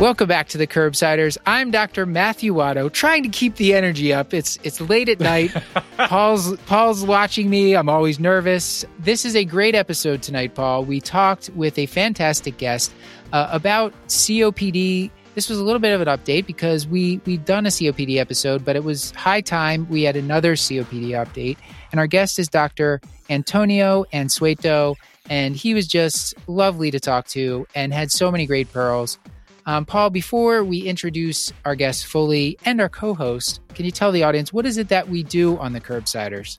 [0.00, 1.36] Welcome back to the Curbsiders.
[1.44, 2.06] I'm Dr.
[2.06, 4.32] Matthew Watto, trying to keep the energy up.
[4.32, 5.50] It's it's late at night.
[5.96, 7.74] Paul's Paul's watching me.
[7.74, 8.84] I'm always nervous.
[9.00, 10.84] This is a great episode tonight, Paul.
[10.84, 12.92] We talked with a fantastic guest
[13.32, 15.10] uh, about COPD.
[15.34, 18.64] This was a little bit of an update because we we've done a COPD episode,
[18.64, 21.56] but it was high time we had another COPD update.
[21.90, 23.00] And our guest is Dr.
[23.28, 24.94] Antonio Anzueto,
[25.28, 29.18] and he was just lovely to talk to and had so many great pearls.
[29.68, 34.10] Um, Paul, before we introduce our guest fully and our co host, can you tell
[34.10, 36.56] the audience what is it that we do on the Curbsiders?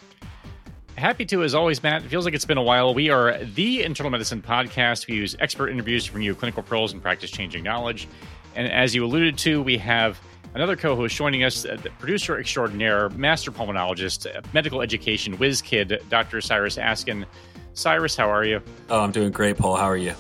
[0.96, 2.06] Happy to, as always, Matt.
[2.06, 2.94] It feels like it's been a while.
[2.94, 5.08] We are the internal medicine podcast.
[5.08, 8.08] We use expert interviews to bring you clinical pearls and practice changing knowledge.
[8.56, 10.20] And as you alluded to, we have
[10.54, 15.64] another co host joining us, uh, the producer extraordinaire, master pulmonologist, uh, medical education whiz
[15.64, 16.42] kid, Dr.
[16.42, 17.26] Cyrus Askin.
[17.74, 18.62] Cyrus, how are you?
[18.92, 19.78] Oh, I'm doing great, Paul.
[19.78, 20.14] How are you?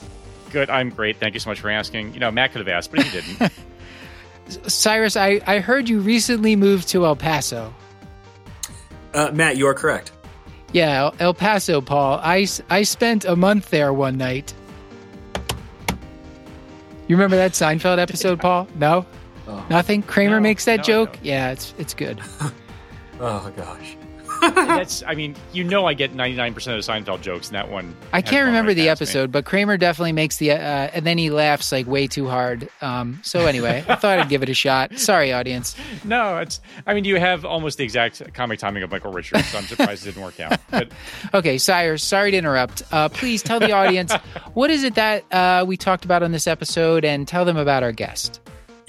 [0.52, 0.70] Good.
[0.70, 1.18] I'm great.
[1.18, 2.14] Thank you so much for asking.
[2.14, 3.52] You know, Matt could have asked, but he didn't.
[4.70, 7.74] Cyrus, I, I heard you recently moved to El Paso.
[9.14, 10.12] Uh, Matt, you are correct.
[10.72, 12.20] Yeah, El Paso, Paul.
[12.24, 14.54] I, I spent a month there one night.
[17.08, 18.68] You remember that Seinfeld episode, Paul?
[18.76, 19.06] No?
[19.48, 19.66] Oh.
[19.70, 20.04] Nothing?
[20.04, 21.18] Kramer No, makes that no, joke?
[21.24, 22.22] Yeah, it's it's good.
[23.22, 23.98] Oh gosh.
[24.56, 27.96] That's, I mean, you know, I get 99% of the Seinfeld jokes in that one.
[28.14, 29.06] I can't remember right the past me.
[29.06, 32.70] episode, but Kramer definitely makes the, uh, and then he laughs like way too hard.
[32.82, 34.98] Um, so anyway, I thought I'd give it a shot.
[34.98, 35.76] Sorry, audience.
[36.06, 36.62] No, it's.
[36.88, 40.04] I mean, you have almost the exact comic timing of Michael Richards, so I'm surprised
[40.04, 40.60] it didn't work out.
[40.72, 40.92] But
[41.34, 42.84] Okay, Cyrus, sorry to interrupt.
[42.92, 44.14] Uh, please tell the audience
[44.54, 47.84] what is it that uh, we talked about on this episode and tell them about
[47.84, 48.40] our guest.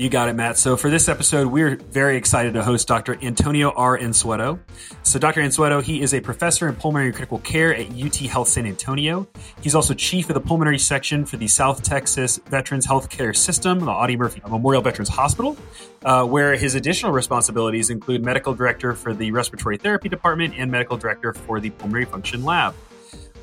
[0.01, 0.57] You got it, Matt.
[0.57, 3.19] So for this episode, we're very excited to host Dr.
[3.21, 3.99] Antonio R.
[3.99, 4.59] Anzueto.
[5.03, 5.43] So Dr.
[5.43, 9.29] Anzueto, he is a professor in pulmonary and critical care at UT Health San Antonio.
[9.61, 13.91] He's also chief of the pulmonary section for the South Texas Veterans Healthcare System, the
[13.91, 15.55] Audie Murphy Memorial Veterans Hospital,
[16.07, 20.97] uh, where his additional responsibilities include medical director for the respiratory therapy department and medical
[20.97, 22.75] director for the pulmonary function lab.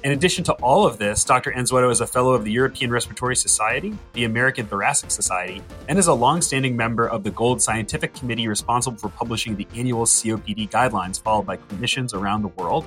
[0.04, 1.52] In addition to all of this, Dr.
[1.52, 6.08] Anzueto is a fellow of the European Respiratory Society, the American Thoracic Society, and is
[6.08, 11.22] a longstanding member of the Gold Scientific Committee responsible for publishing the annual COPD guidelines
[11.22, 12.86] followed by clinicians around the world.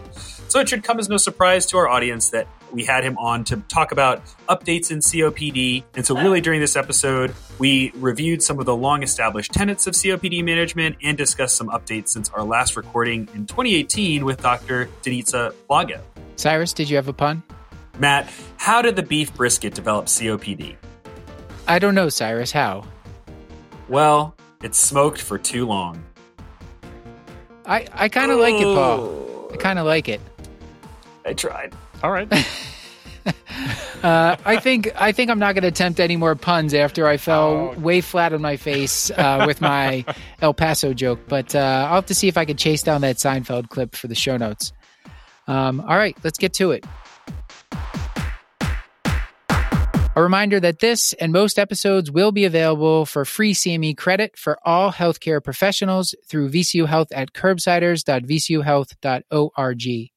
[0.48, 3.44] So it should come as no surprise to our audience that we had him on
[3.44, 5.82] to talk about updates in COPD.
[5.94, 9.92] And so, really, during this episode, we reviewed some of the long established tenets of
[9.92, 14.88] COPD management and discussed some updates since our last recording in 2018 with Dr.
[15.02, 16.00] Denitsa Blagev.
[16.36, 17.42] Cyrus, did you have a pun?
[17.98, 20.74] Matt, how did the beef brisket develop COPD?
[21.68, 22.50] I don't know, Cyrus.
[22.50, 22.82] How?
[23.90, 26.02] Well, it's smoked for too long.
[27.66, 29.50] I, I kind of like it, Paul.
[29.52, 30.22] I kind of like it.
[31.26, 31.74] I tried.
[32.02, 32.26] all right,
[34.02, 37.18] Uh, I think I think I'm not going to attempt any more puns after I
[37.18, 37.78] fell Oh.
[37.78, 40.06] way flat on my face uh, with my
[40.40, 41.20] El Paso joke.
[41.28, 44.08] But uh, I'll have to see if I can chase down that Seinfeld clip for
[44.08, 44.72] the show notes.
[45.48, 46.86] Um, all right, let's get to it.
[50.16, 54.58] A reminder that this and most episodes will be available for free CME credit for
[54.64, 60.10] all healthcare professionals through VCU Health at curbsiders.vcuhealth.org.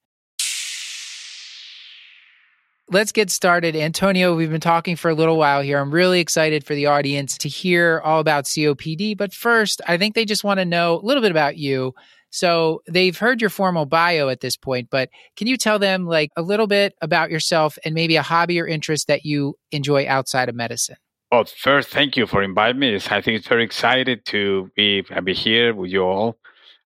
[2.94, 3.76] Let's get started.
[3.76, 5.80] Antonio, we've been talking for a little while here.
[5.80, 9.18] I'm really excited for the audience to hear all about COPD.
[9.18, 11.96] But first, I think they just want to know a little bit about you.
[12.30, 16.30] So they've heard your formal bio at this point, but can you tell them like
[16.38, 20.48] a little bit about yourself and maybe a hobby or interest that you enjoy outside
[20.48, 20.98] of medicine?
[21.32, 22.96] Well, first, thank you for inviting me.
[22.96, 26.38] I think it's very excited to be, be here with you all.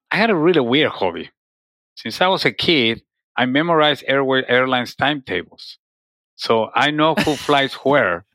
[0.09, 1.31] I had a really weird hobby.
[1.95, 3.01] Since I was a kid,
[3.35, 5.79] I memorized airway airlines timetables.
[6.37, 8.25] So I know who flies where.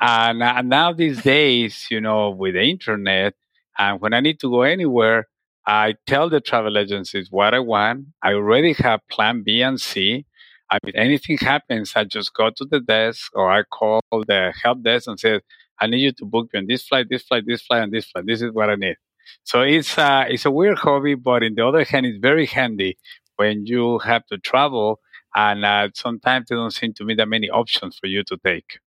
[0.00, 3.34] And, uh, now these days, you know, with the internet,
[3.78, 5.28] and when I need to go anywhere,
[5.66, 8.06] I tell the travel agencies what I want.
[8.22, 10.26] I already have plan B and C.
[10.70, 14.82] I mean, anything happens, I just go to the desk or I call the help
[14.82, 15.40] desk and say,
[15.80, 18.06] I need you to book me on this flight, this flight, this flight, and this
[18.06, 18.26] flight.
[18.26, 18.96] This is what I need.
[19.44, 22.98] So it's uh, it's a weird hobby, but in the other hand, it's very handy
[23.36, 25.00] when you have to travel,
[25.34, 28.78] and uh, sometimes there don't seem to be that many options for you to take.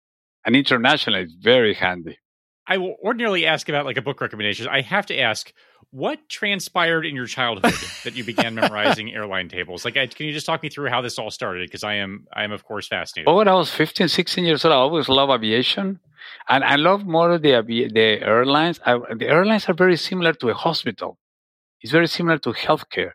[0.46, 2.18] And international is very handy.
[2.68, 4.68] I will ordinarily ask about like a book recommendation.
[4.68, 5.52] I have to ask,
[5.92, 7.74] what transpired in your childhood
[8.04, 9.86] that you began memorizing airline tables?
[9.86, 11.68] Like, can you just talk me through how this all started?
[11.68, 13.28] Because I am, I am of course fascinated.
[13.28, 16.00] Oh, when I was 15, 16 years old, I always loved aviation,
[16.50, 18.80] and I love more the the airlines.
[18.86, 21.18] I, the airlines are very similar to a hospital.
[21.82, 23.12] It's very similar to healthcare.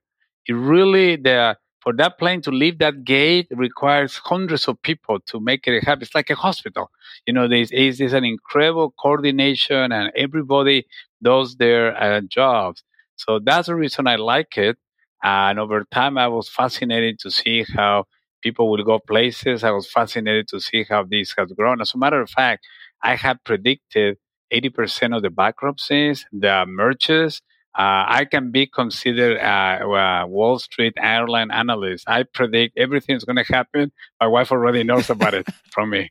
[0.46, 5.40] It really the for that plane to leave that gate requires hundreds of people to
[5.40, 6.02] make it happen.
[6.02, 6.90] It's like a hospital.
[7.26, 10.86] You know, there's, there's an incredible coordination and everybody
[11.22, 12.82] does their uh, jobs.
[13.16, 14.76] So that's the reason I like it.
[15.22, 18.04] And over time, I was fascinated to see how
[18.42, 19.64] people will go places.
[19.64, 21.80] I was fascinated to see how this has grown.
[21.80, 22.64] As a matter of fact,
[23.02, 24.16] I had predicted
[24.52, 27.42] 80% of the bankruptcies, the mergers,
[27.78, 32.08] Uh, I can be considered a, a, Wall Street airline analyst.
[32.08, 33.92] I predict everything's going to happen.
[34.20, 36.10] My wife already knows about it from me.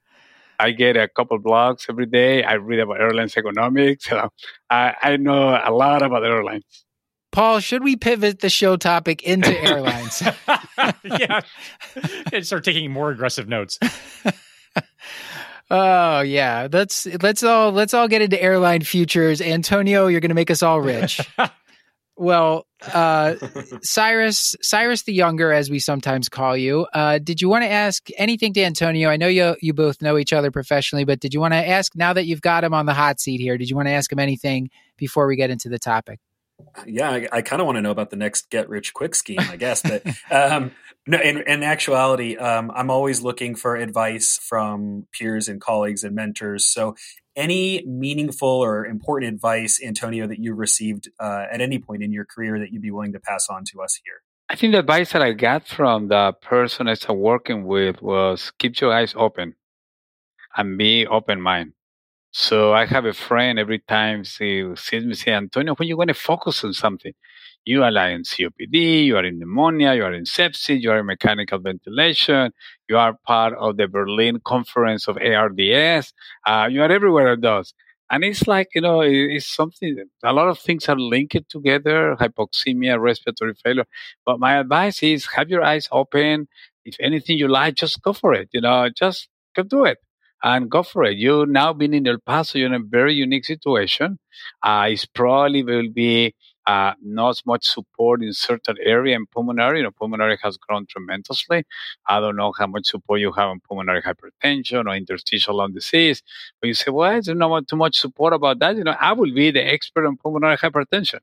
[0.59, 2.41] I get a couple blogs every day.
[2.41, 4.05] I read about airlines economics.
[4.05, 4.29] So
[4.69, 6.85] I, I know a lot about airlines.
[7.33, 10.21] Paul, should we pivot the show topic into airlines?
[11.03, 11.41] yeah,
[12.31, 13.77] and start taking more aggressive notes.
[15.69, 19.41] Oh yeah, let's let's all let's all get into airline futures.
[19.41, 21.19] Antonio, you're going to make us all rich.
[22.15, 23.35] well, uh,
[23.83, 28.07] Cyrus, Cyrus the Younger, as we sometimes call you, uh, did you want to ask
[28.17, 29.09] anything to Antonio?
[29.09, 31.95] I know you you both know each other professionally, but did you want to ask
[31.95, 33.57] now that you've got him on the hot seat here?
[33.57, 36.21] Did you want to ask him anything before we get into the topic?
[36.85, 39.39] Yeah, I, I kind of want to know about the next get rich quick scheme,
[39.39, 39.81] I guess.
[39.81, 40.71] But um,
[41.07, 46.13] no, in, in actuality, um, I'm always looking for advice from peers and colleagues and
[46.15, 46.65] mentors.
[46.65, 46.95] So,
[47.35, 52.25] any meaningful or important advice, Antonio, that you received uh, at any point in your
[52.25, 54.21] career that you'd be willing to pass on to us here?
[54.49, 58.51] I think the advice that I got from the person I started working with was
[58.57, 59.55] keep your eyes open
[60.55, 61.73] and be open mind.
[62.31, 66.09] So I have a friend every time he sees me say, Antonio, when you going
[66.09, 67.13] to focus on something?
[67.65, 70.99] You are like in COPD, you are in pneumonia, you are in sepsis, you are
[70.99, 72.51] in mechanical ventilation,
[72.87, 76.13] you are part of the Berlin conference of ARDS,
[76.45, 77.73] uh, you are everywhere those.
[78.09, 83.01] And it's like, you know, it's something, a lot of things are linked together, hypoxemia,
[83.01, 83.85] respiratory failure.
[84.25, 86.47] But my advice is have your eyes open.
[86.85, 88.47] If anything you like, just go for it.
[88.53, 89.27] You know, just
[89.57, 89.97] go do it
[90.43, 91.17] and go for it.
[91.17, 94.19] You've now been in El Paso, you're in a very unique situation.
[94.63, 96.35] Uh, it's probably will be
[96.67, 99.79] uh, not much support in certain area in pulmonary.
[99.79, 101.63] You know, pulmonary has grown tremendously.
[102.07, 106.21] I don't know how much support you have in pulmonary hypertension or interstitial lung disease.
[106.61, 108.75] But you say, well, there's not too much support about that.
[108.75, 111.19] You know, I will be the expert on pulmonary hypertension.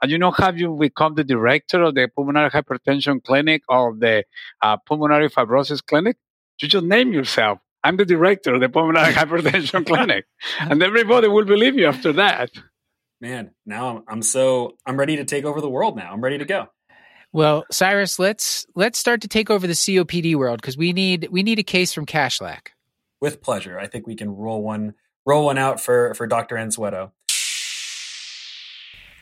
[0.00, 4.24] And you know, have you become the director of the pulmonary hypertension clinic or the
[4.62, 6.16] uh, pulmonary fibrosis clinic?
[6.60, 7.58] You just name yourself.
[7.86, 10.26] I'm the director of the pulmonary hypertension clinic.
[10.60, 12.50] And everybody will believe you after that.
[13.20, 16.10] Man, now I'm, I'm so I'm ready to take over the world now.
[16.12, 16.66] I'm ready to go.
[17.32, 21.42] Well, Cyrus, let's let's start to take over the COPD world because we need we
[21.42, 22.68] need a case from Kashlak.
[23.20, 23.78] With pleasure.
[23.78, 24.94] I think we can roll one
[25.24, 26.56] roll one out for for Dr.
[26.56, 27.12] Anzueto.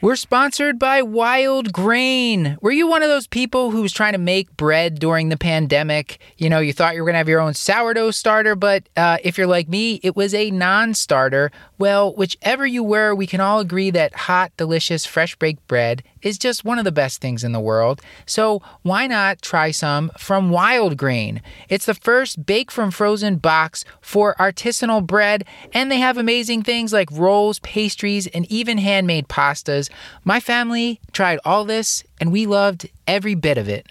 [0.04, 2.58] We're sponsored by Wild Grain.
[2.60, 6.18] Were you one of those people who was trying to make bread during the pandemic?
[6.36, 9.16] You know, you thought you were going to have your own sourdough starter, but uh,
[9.24, 11.50] if you're like me, it was a non starter.
[11.84, 16.38] Well, whichever you were, we can all agree that hot, delicious, fresh baked bread is
[16.38, 18.00] just one of the best things in the world.
[18.24, 21.42] So why not try some from Wild Grain?
[21.68, 26.90] It's the first bake from frozen box for artisanal bread, and they have amazing things
[26.90, 29.90] like rolls, pastries, and even handmade pastas.
[30.24, 33.88] My family tried all this, and we loved every bit of it.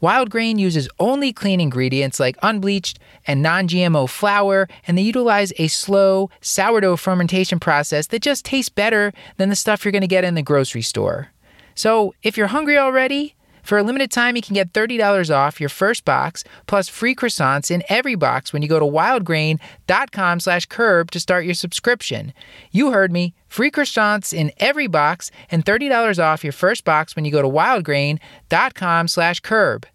[0.00, 5.54] Wild Grain uses only clean ingredients like unbleached and non GMO flour, and they utilize
[5.58, 10.06] a slow sourdough fermentation process that just tastes better than the stuff you're going to
[10.06, 11.28] get in the grocery store.
[11.74, 13.35] So if you're hungry already,
[13.66, 17.70] for a limited time, you can get $30 off your first box plus free croissants
[17.70, 22.32] in every box when you go to wildgrain.com slash curb to start your subscription.
[22.70, 23.34] You heard me.
[23.48, 27.48] Free croissants in every box and $30 off your first box when you go to
[27.48, 29.86] wildgrain.com slash curb.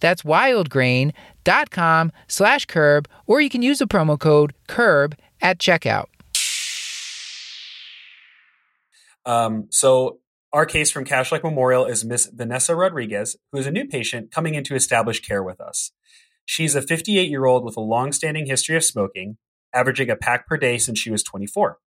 [0.00, 6.06] That's wildgrain.com slash curb, or you can use the promo code CURB at checkout.
[9.26, 10.19] Um, so
[10.52, 14.54] our case from Kashlak Memorial is Miss Vanessa Rodriguez, who is a new patient coming
[14.54, 15.92] into established care with us.
[16.44, 19.36] She's a 58 year old with a long standing history of smoking,
[19.72, 21.78] averaging a pack per day since she was 24.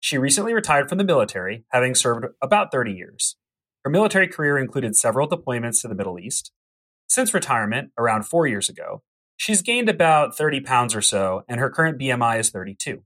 [0.00, 3.36] She recently retired from the military, having served about 30 years.
[3.84, 6.52] Her military career included several deployments to the Middle East.
[7.08, 9.02] Since retirement, around four years ago,
[9.36, 13.02] she's gained about 30 pounds or so, and her current BMI is 32.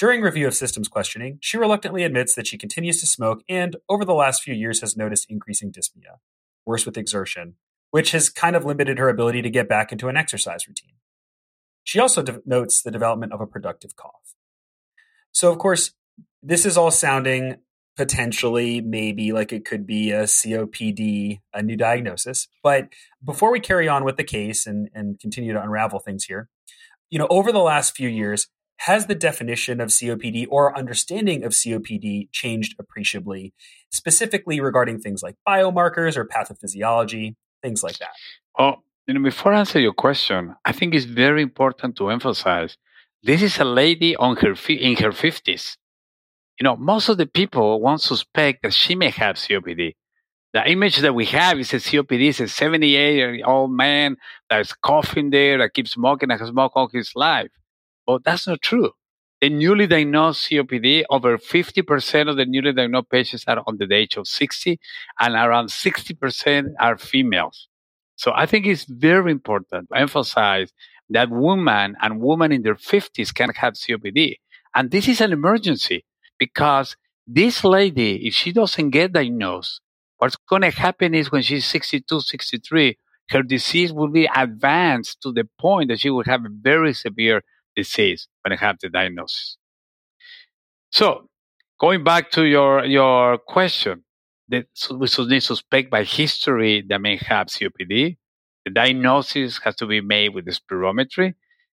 [0.00, 4.02] During review of systems questioning, she reluctantly admits that she continues to smoke and, over
[4.02, 6.20] the last few years, has noticed increasing dyspnea,
[6.64, 7.56] worse with exertion,
[7.90, 10.94] which has kind of limited her ability to get back into an exercise routine.
[11.84, 14.34] She also de- notes the development of a productive cough.
[15.32, 15.92] So, of course,
[16.42, 17.56] this is all sounding
[17.94, 22.48] potentially maybe like it could be a COPD, a new diagnosis.
[22.62, 22.88] But
[23.22, 26.48] before we carry on with the case and, and continue to unravel things here,
[27.10, 28.48] you know, over the last few years,
[28.80, 33.52] has the definition of COPD or understanding of COPD changed appreciably,
[33.90, 38.10] specifically regarding things like biomarkers or pathophysiology, things like that?
[38.58, 42.76] Well, you know, before I answer your question, I think it's very important to emphasize
[43.22, 45.76] this is a lady on her in her 50s
[46.60, 49.94] you know, most of the people won't suspect that she may have COPD.
[50.52, 54.16] The image that we have is a COPD is a 78 year old man
[54.50, 57.50] that's coughing there, that keeps smoking, and has smoked all his life.
[58.06, 58.92] But that's not true.
[59.40, 64.16] The newly diagnosed COPD, over 50% of the newly diagnosed patients are under the age
[64.16, 64.78] of 60,
[65.18, 67.68] and around 60% are females.
[68.16, 70.72] So I think it's very important to emphasize
[71.08, 74.36] that women and women in their 50s can have COPD.
[74.74, 76.04] And this is an emergency
[76.38, 79.80] because this lady, if she doesn't get diagnosed,
[80.18, 82.98] what's going to happen is when she's 62, 63,
[83.30, 87.42] her disease will be advanced to the point that she will have a very severe
[87.76, 89.56] disease when I have the diagnosis.
[90.90, 91.28] So,
[91.80, 94.04] going back to your, your question,
[94.48, 98.16] that we should suspect by history that may have COPD.
[98.64, 101.34] The diagnosis has to be made with the spirometry.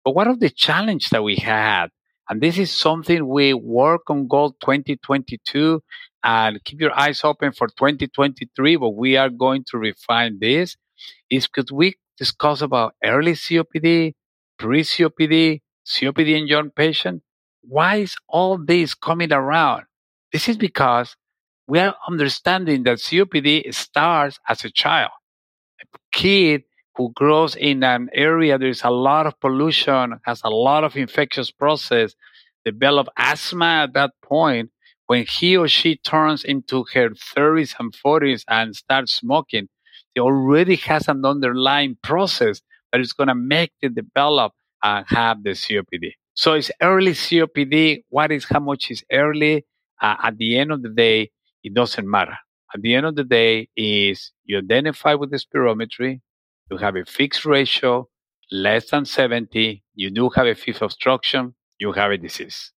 [0.04, 1.88] But one of the challenges that we had
[2.30, 5.82] and this is something we work on GOLD 2022
[6.22, 10.76] and keep your eyes open for 2023, but we are going to refine this
[11.28, 14.14] is because we discuss about early COPD,
[14.60, 17.22] pre-COPD, COPD in young patient.
[17.62, 19.84] Why is all this coming around?
[20.32, 21.16] This is because
[21.66, 25.10] we are understanding that COPD starts as a child.
[25.82, 26.62] A kid
[26.96, 31.50] who grows in an area there's a lot of pollution, has a lot of infectious
[31.50, 32.14] process,
[32.64, 34.70] develop asthma at that point,
[35.10, 39.68] when he or she turns into her 30s and 40s and starts smoking,
[40.14, 44.52] he already has an underlying process that is going to make it develop
[44.82, 46.12] and have the COPD.
[46.34, 48.04] So it's early COPD.
[48.08, 49.66] What is how much is early?
[50.00, 51.30] Uh, at the end of the day,
[51.62, 52.36] it doesn't matter.
[52.74, 56.20] At the end of the day, is you identify with the spirometry,
[56.70, 58.08] you have a fixed ratio,
[58.50, 62.72] less than 70, you do have a fixed obstruction, you have a disease.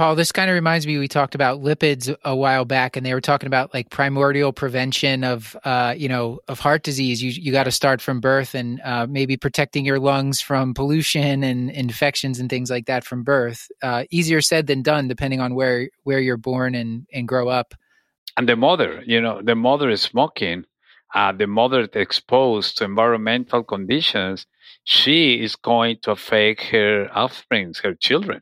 [0.00, 0.96] Paul, this kind of reminds me.
[0.96, 5.24] We talked about lipids a while back, and they were talking about like primordial prevention
[5.24, 7.22] of, uh, you know, of heart disease.
[7.22, 11.44] You you got to start from birth, and uh, maybe protecting your lungs from pollution
[11.44, 13.68] and infections and things like that from birth.
[13.82, 17.74] Uh, easier said than done, depending on where where you're born and and grow up.
[18.38, 20.64] And the mother, you know, the mother is smoking
[21.14, 24.46] uh, the mother exposed to environmental conditions,
[24.84, 28.40] she is going to affect her offspring, her children.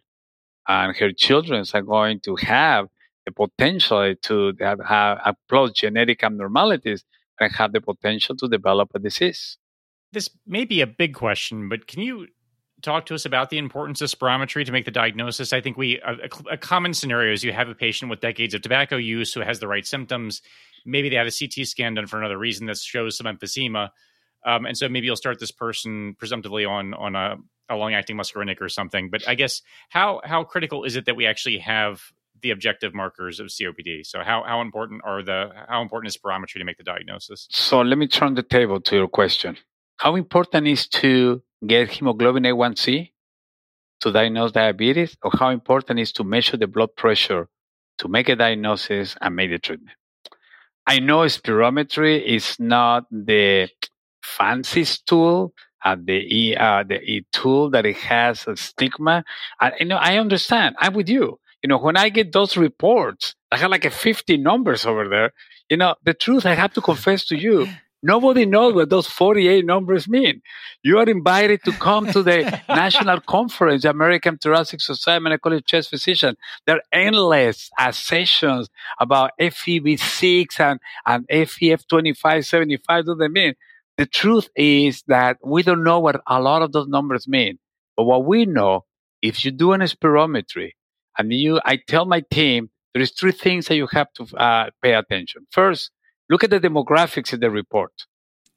[0.69, 2.87] And her children are going to have
[3.25, 7.05] the potential to have, have plus genetic abnormalities
[7.41, 9.57] and have the potential to develop a disease.
[10.13, 12.29] This may be a big question, but can you
[12.83, 15.53] talk to us about the importance of spirometry to make the diagnosis?
[15.53, 18.63] I think we a, a, common scenario is you have a patient with decades of
[18.63, 20.41] tobacco use who has the right symptoms
[20.85, 23.91] maybe they had a CT scan done for another reason that shows some emphysema.
[24.45, 27.37] Um, and so maybe you'll start this person presumptively on on a,
[27.69, 29.11] a long acting muscarinic or something.
[29.11, 32.01] But I guess how how critical is it that we actually have
[32.41, 34.07] the objective markers of COPD?
[34.07, 37.47] So how how important are the how important is spirometry to make the diagnosis?
[37.51, 39.57] So let me turn the table to your question.
[39.97, 43.11] How important is to get hemoglobin A1C
[44.01, 47.49] to diagnose diabetes, or how important is to measure the blood pressure
[47.99, 49.97] to make a diagnosis and make the treatment?
[50.87, 53.69] I know spirometry is not the
[54.37, 55.53] fanciest tool,
[55.85, 59.25] uh, the e, uh, the e tool that it has a stigma.
[59.61, 60.77] And you know, I understand.
[60.79, 61.39] I'm with you.
[61.63, 65.33] You know, when I get those reports, I have like a 50 numbers over there.
[65.69, 67.67] You know, the truth I have to confess to you,
[68.03, 70.41] Nobody knows what those 48 numbers mean.
[70.85, 76.37] You are invited to come to the national conference, American Thoracic Society Medical Chest Physician.
[76.65, 78.69] There are endless uh, sessions
[79.01, 82.79] about FEV6 and, and FEF2575.
[82.87, 83.55] What do they mean?
[83.99, 87.59] The truth is that we don't know what a lot of those numbers mean.
[87.97, 88.87] But what we know,
[89.23, 90.73] if you do an spirometry,
[91.19, 94.71] and you, I tell my team, there is three things that you have to uh,
[94.83, 95.47] pay attention.
[95.53, 95.91] First,
[96.31, 97.93] Look at the demographics in the report.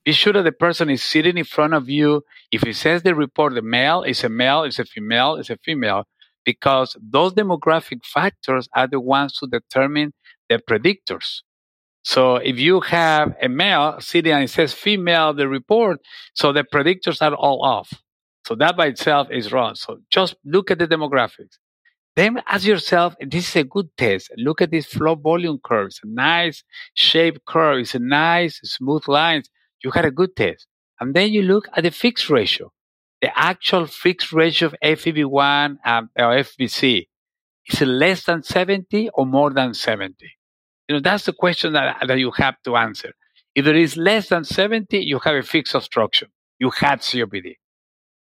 [0.05, 2.23] Be sure that the person is sitting in front of you.
[2.51, 5.57] If it says the report, the male is a male, is a female, is a
[5.57, 6.05] female.
[6.45, 10.13] because those demographic factors are the ones who determine
[10.49, 11.41] the predictors.
[12.03, 15.99] So if you have a male sitting and it says female, the report,
[16.33, 17.93] so the predictors are all off.
[18.47, 19.75] So that by itself is wrong.
[19.75, 21.57] So just look at the demographics.
[22.15, 24.31] Then ask yourself, this is a good test.
[24.35, 25.87] Look at this flow volume curve.
[25.87, 27.79] It's a nice shaped curve.
[27.79, 29.49] It's a nice smooth lines.
[29.83, 30.67] You had a good test.
[30.99, 32.71] And then you look at the fixed ratio,
[33.21, 37.07] the actual fixed ratio of FEV1 and, uh, or FVC.
[37.67, 40.15] Is it less than 70 or more than 70?
[40.91, 43.13] You know, that's the question that, that you have to answer.
[43.55, 46.27] If there is less than 70, you have a fixed obstruction.
[46.59, 47.55] You had COPD.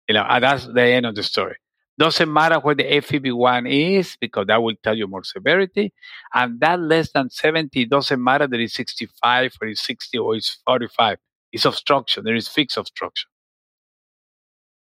[0.07, 1.57] You know, and that's the end of the story.
[1.99, 5.93] Doesn't matter what the FEV1 is because that will tell you more severity.
[6.33, 10.59] And that less than 70 doesn't matter that it's 65 or it's 60 or it's
[10.65, 11.19] 45.
[11.51, 12.23] It's obstruction.
[12.23, 13.29] There is fixed obstruction.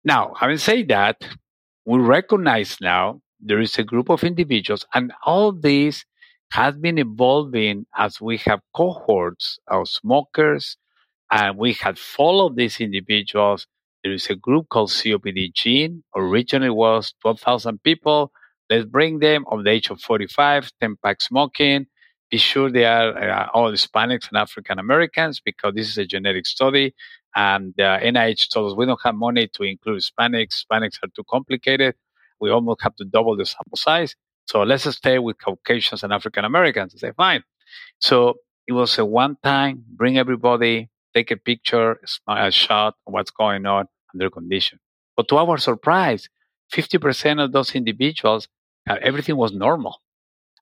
[0.03, 1.23] Now, having said that,
[1.85, 6.03] we recognize now there is a group of individuals and all this
[6.51, 10.77] has been evolving as we have cohorts of smokers
[11.31, 13.67] and we have followed these individuals
[14.03, 16.03] there is a group called COPD Gene.
[16.15, 18.31] Originally was 12,000 people.
[18.69, 21.85] Let's bring them of the age of 45, 10 pack smoking.
[22.31, 26.47] Be sure they are uh, all Hispanics and African Americans because this is a genetic
[26.47, 26.95] study.
[27.35, 30.63] And uh, NIH told us we don't have money to include Hispanics.
[30.65, 31.95] Hispanics are too complicated.
[32.39, 34.15] We almost have to double the sample size.
[34.51, 36.93] So let's stay with Caucasians and African Americans.
[36.93, 37.41] I say, fine.
[37.99, 43.31] So it was a one time, bring everybody, take a picture, a shot of what's
[43.31, 44.77] going on under condition.
[45.15, 46.27] But to our surprise,
[46.73, 48.49] 50% of those individuals,
[48.85, 50.01] everything was normal.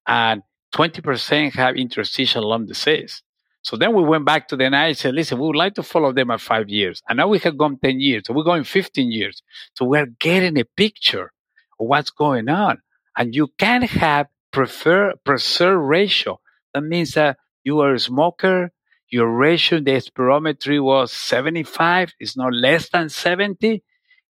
[0.05, 0.43] And
[0.75, 3.23] 20% have interstitial lung disease.
[3.63, 5.83] So then we went back to the NIH and said, listen, we would like to
[5.83, 7.01] follow them at five years.
[7.09, 8.21] And now we have gone 10 years.
[8.27, 9.41] So we're going 15 years.
[9.73, 11.33] So we're getting a picture
[11.79, 12.83] of what's going on.
[13.19, 16.39] And you can have prefer, preserve ratio.
[16.73, 18.71] That means that you are a smoker,
[19.09, 23.83] your ratio in the spirometry was 75, it's not less than 70.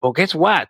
[0.01, 0.69] But guess what?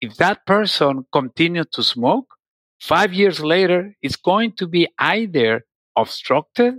[0.00, 2.34] If that person continues to smoke,
[2.80, 5.64] five years later, it's going to be either
[5.96, 6.74] obstructed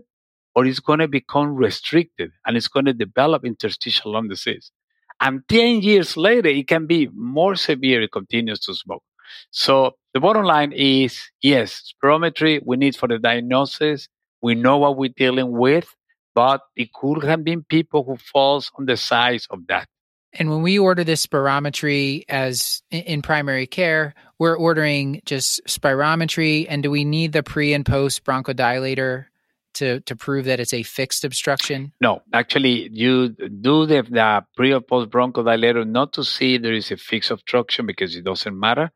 [0.54, 4.72] or it's going to become restricted and it's going to develop interstitial lung disease.
[5.20, 9.04] And 10 years later, it can be more severe it continues to smoke.
[9.50, 14.10] So the bottom line is yes, spirometry we need for the diagnosis.
[14.42, 15.94] We know what we're dealing with
[16.36, 19.88] but it could have been people who falls on the size of that.
[20.34, 26.66] And when we order this spirometry as in primary care, we're ordering just spirometry.
[26.68, 29.28] And do we need the pre and post bronchodilator
[29.76, 31.94] to, to prove that it's a fixed obstruction?
[32.02, 36.92] No, actually, you do the, the pre or post bronchodilator not to see there is
[36.92, 38.92] a fixed obstruction because it doesn't matter.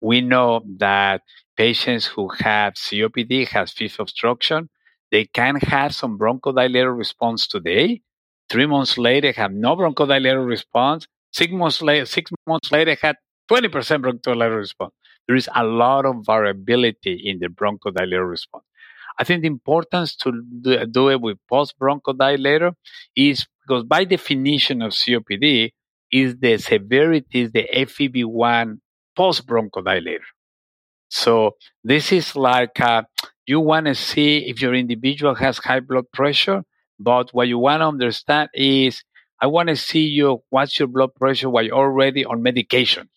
[0.00, 1.22] We know that
[1.56, 4.68] patients who have COPD has fixed obstruction
[5.10, 8.02] they can have some bronchodilator response today.
[8.50, 11.06] Three months later, have no bronchodilator response.
[11.32, 13.16] Six months later, six months later, had
[13.50, 14.92] 20% bronchodilator response.
[15.26, 18.64] There is a lot of variability in the bronchodilator response.
[19.18, 20.32] I think the importance to
[20.62, 22.72] do, it with post bronchodilator
[23.16, 25.70] is because by definition of COPD
[26.10, 28.78] is the severity is the FEV1
[29.18, 30.30] post bronchodilator.
[31.08, 33.06] So this is like a,
[33.46, 36.62] you want to see if your individual has high blood pressure,
[37.00, 39.02] but what you want to understand is
[39.40, 43.08] I want to see you what's your blood pressure while you're already on medication.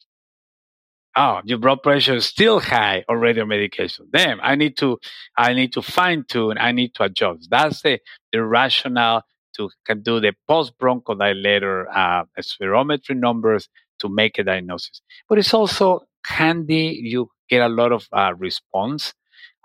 [1.15, 4.07] Oh, your blood pressure is still high already on medication.
[4.11, 4.97] Damn, I need to
[5.37, 7.49] I need to fine tune, I need to adjust.
[7.51, 7.99] That's the,
[8.31, 9.23] the rationale
[9.57, 9.69] to
[10.01, 13.67] do the post bronchodilator uh, spirometry numbers
[14.01, 15.01] to make a diagnosis.
[15.29, 16.99] But it's also handy.
[17.03, 19.13] You get a lot of uh, response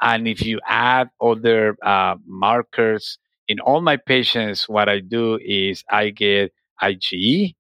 [0.00, 3.18] and if you add other uh, markers
[3.48, 7.54] in all my patients, what I do is I get IgE,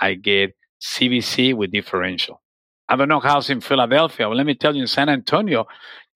[0.00, 2.42] I get CBC with differential.
[2.88, 4.28] I don't know how's in Philadelphia.
[4.28, 5.66] Well, let me tell you, in San Antonio,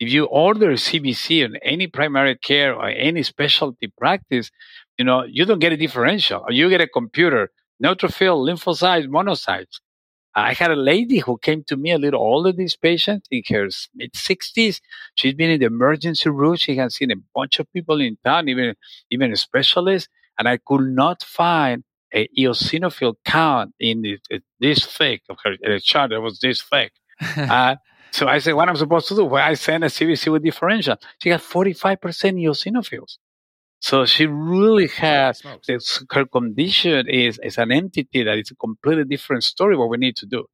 [0.01, 4.51] if you order CBC in any primary care or any specialty practice,
[4.99, 6.45] you know, you don't get a differential.
[6.51, 7.51] You get a computer,
[7.83, 9.81] neutrophil, lymphocytes, monocytes.
[10.35, 13.69] I had a lady who came to me a little older, this patient in her
[13.95, 14.81] mid 60s.
[15.15, 16.57] She's been in the emergency room.
[16.57, 18.75] She has seen a bunch of people in town, even,
[19.11, 20.09] even a specialist.
[20.39, 26.13] And I could not find a eosinophil count in this, this thick of her chart.
[26.13, 26.93] It was this thick.
[27.37, 27.77] uh,
[28.11, 29.25] so I said, what am I'm supposed to do?
[29.25, 30.97] Well, I sent a CBC with differential.
[31.19, 33.19] She got 45% eosinophils.
[33.85, 39.05] So she really has this, her condition is, is an entity that is a completely
[39.05, 40.47] different story what we need to do.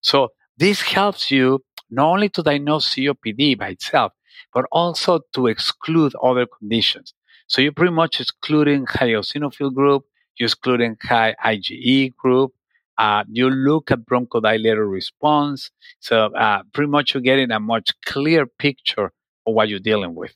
[0.00, 4.14] So this helps you not only to diagnose COPD by itself,
[4.54, 7.12] but also to exclude other conditions.
[7.46, 10.04] So you're pretty much excluding high eosinophil group,
[10.38, 12.54] you're excluding high IgE group,
[12.96, 15.70] uh, you look at bronchodilator response.
[16.00, 19.12] So uh, pretty much you're getting a much clear picture
[19.46, 20.34] of what you're dealing with.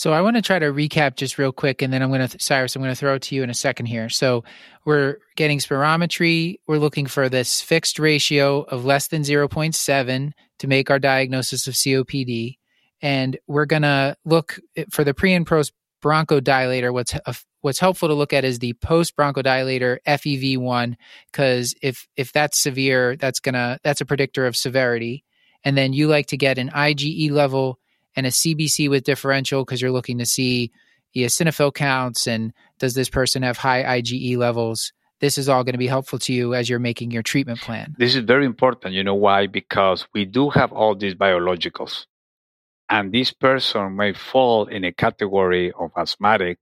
[0.00, 2.38] So I want to try to recap just real quick, and then I'm going to,
[2.40, 4.08] Cyrus, I'm going to throw it to you in a second here.
[4.08, 4.44] So
[4.86, 6.54] we're getting spirometry.
[6.66, 11.74] We're looking for this fixed ratio of less than 0.7 to make our diagnosis of
[11.74, 12.56] COPD.
[13.02, 14.58] And we're going to look
[14.90, 16.94] for the pre and post bronchodilator.
[16.94, 20.94] What's uh, what's helpful to look at is the post bronchodilator FEV1
[21.30, 25.26] because if if that's severe, that's gonna that's a predictor of severity.
[25.62, 27.78] And then you like to get an IgE level
[28.16, 30.70] and a CBC with differential because you're looking to see
[31.14, 34.92] the eosinophil counts and does this person have high IgE levels.
[35.20, 37.94] This is all going to be helpful to you as you're making your treatment plan.
[37.98, 38.94] This is very important.
[38.94, 39.46] You know why?
[39.46, 42.06] Because we do have all these biologicals.
[42.88, 46.58] And this person may fall in a category of asthmatic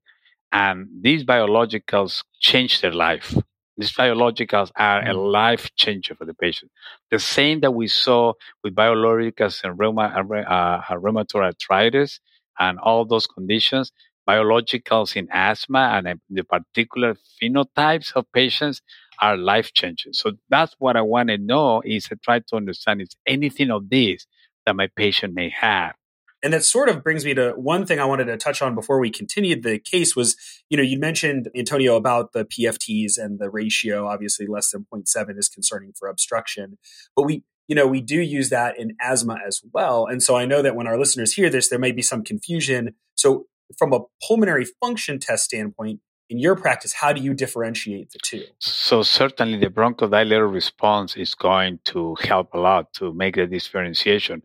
[0.50, 3.36] and these biologicals change their life.
[3.78, 5.32] These biologicals are a mm.
[5.32, 6.72] life changer for the patient.
[7.12, 8.32] The same that we saw
[8.64, 12.20] with biologicals and reuma, uh, uh, rheumatoid arthritis
[12.58, 13.92] and all those conditions,
[14.28, 18.82] biologicals in asthma and the particular phenotypes of patients
[19.22, 20.12] are life changing.
[20.12, 23.88] So that's what I want to know is to try to understand is anything of
[23.88, 24.26] this
[24.66, 25.94] that my patient may have
[26.42, 29.00] and that sort of brings me to one thing I wanted to touch on before
[29.00, 30.36] we continued the case was,
[30.70, 34.06] you know, you mentioned Antonio about the PFTs and the ratio.
[34.06, 36.78] Obviously, less than 0.7 is concerning for obstruction,
[37.16, 40.06] but we, you know, we do use that in asthma as well.
[40.06, 42.94] And so I know that when our listeners hear this, there may be some confusion.
[43.16, 43.46] So
[43.76, 48.44] from a pulmonary function test standpoint, in your practice, how do you differentiate the two?
[48.58, 54.42] So certainly the bronchodilator response is going to help a lot to make the differentiation.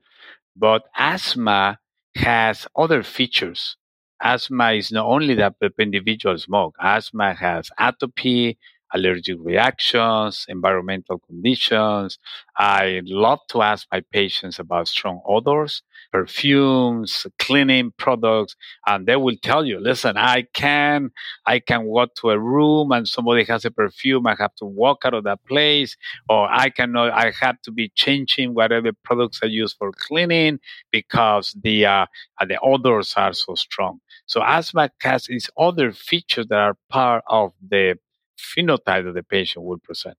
[0.56, 1.80] But asthma
[2.16, 3.78] has other features.
[4.22, 6.76] Asthma is not only that the individual smoke.
[6.82, 8.58] Asthma has atopy,
[8.94, 12.20] allergic reactions, environmental conditions.
[12.58, 19.36] I love to ask my patients about strong odors perfumes, cleaning products, and they will
[19.42, 21.10] tell you, listen, I can,
[21.48, 25.00] I can walk to a room and somebody has a perfume, I have to walk
[25.06, 25.98] out of that place,
[26.30, 30.60] or I cannot, I have to be changing whatever products I use for cleaning
[30.92, 32.06] because the uh,
[32.48, 34.00] the odors are so strong.
[34.26, 37.98] So asthma has its other features that are part of the
[38.44, 40.18] phenotype that the patient will present.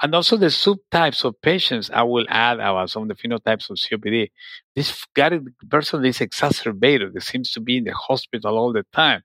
[0.00, 3.76] And also the subtypes of patients, I will add about some of the phenotypes of
[3.76, 4.30] COPD.
[4.74, 5.06] This
[5.70, 9.22] person is exacerbated, that seems to be in the hospital all the time.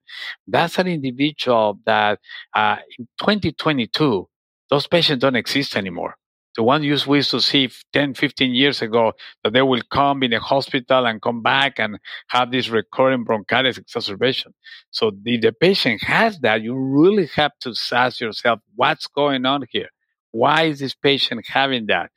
[0.47, 2.19] That's an individual that
[2.53, 4.27] uh, in 2022,
[4.69, 6.15] those patients don't exist anymore.
[6.57, 10.31] The one you used to see 10, 15 years ago, that they will come in
[10.31, 14.55] the hospital and come back and have this recurring bronchitis exacerbation.
[14.89, 19.65] So if the patient has that, you really have to ask yourself, what's going on
[19.69, 19.89] here?
[20.31, 22.09] Why is this patient having that?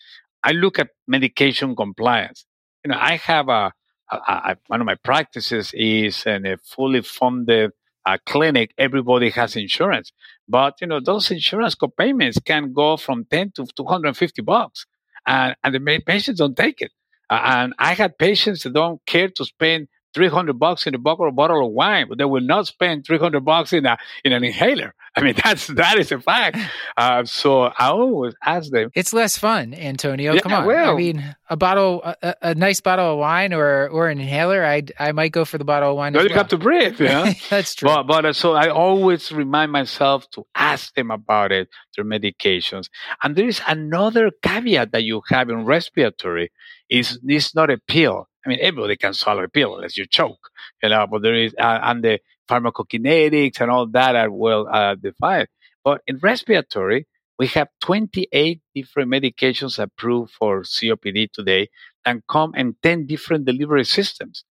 [0.43, 2.47] I look at medication compliance.
[2.83, 3.73] You know, I have a,
[4.11, 7.73] a, a one of my practices is in a fully funded
[8.07, 8.73] uh, clinic.
[8.79, 10.13] Everybody has insurance,
[10.49, 14.43] but you know those insurance copayments can go from ten to two hundred and fifty
[14.43, 14.87] bucks,
[15.27, 16.93] and and the patients don't take it.
[17.31, 21.73] And I had patients that don't care to spend 300 bucks in a bottle, of
[21.73, 24.95] wine, but they will not spend 300 bucks in a in an inhaler.
[25.17, 26.59] I mean, that's that is a fact.
[26.97, 28.91] Uh, so I always ask them.
[28.95, 30.35] It's less fun, Antonio.
[30.35, 30.67] Yeah, Come on.
[30.67, 34.63] Well, I mean, a bottle, a, a, nice bottle of wine, or or an inhaler.
[34.63, 36.13] I I might go for the bottle of wine.
[36.13, 36.39] No, you well.
[36.39, 37.01] have to breathe.
[37.01, 37.89] Yeah, that's true.
[37.89, 42.91] But but uh, so I always remind myself to ask them about it, their medications,
[43.23, 46.51] and there is another caveat that you have in respiratory.
[46.91, 48.29] Is this not a pill?
[48.45, 50.51] I mean, everybody can swallow a pill unless you choke,
[50.83, 54.97] you know, but there is, uh, and the pharmacokinetics and all that are well uh,
[54.97, 55.49] defined.
[55.85, 57.07] But in respiratory,
[57.39, 61.69] we have 28 different medications approved for COPD today
[62.05, 64.45] and come in 10 different delivery systems.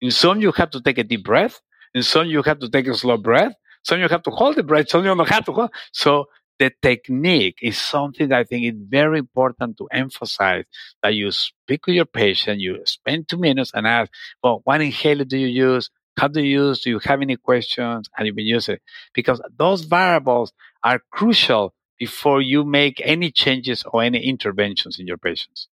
[0.00, 1.60] In some, you have to take a deep breath.
[1.94, 3.54] In some, you have to take a slow breath.
[3.84, 4.88] Some, you have to hold the breath.
[4.88, 5.70] Some, you don't have to hold.
[5.92, 6.26] So
[6.58, 10.64] the technique is something I think is very important to emphasize
[11.02, 14.10] that you speak with your patient, you spend two minutes and ask,
[14.42, 15.90] well, what inhaler do you use?
[16.18, 16.80] How do you use?
[16.80, 18.08] Do you have any questions?
[18.16, 18.80] And you can use it
[19.12, 25.18] because those variables are crucial before you make any changes or any interventions in your
[25.18, 25.68] patients.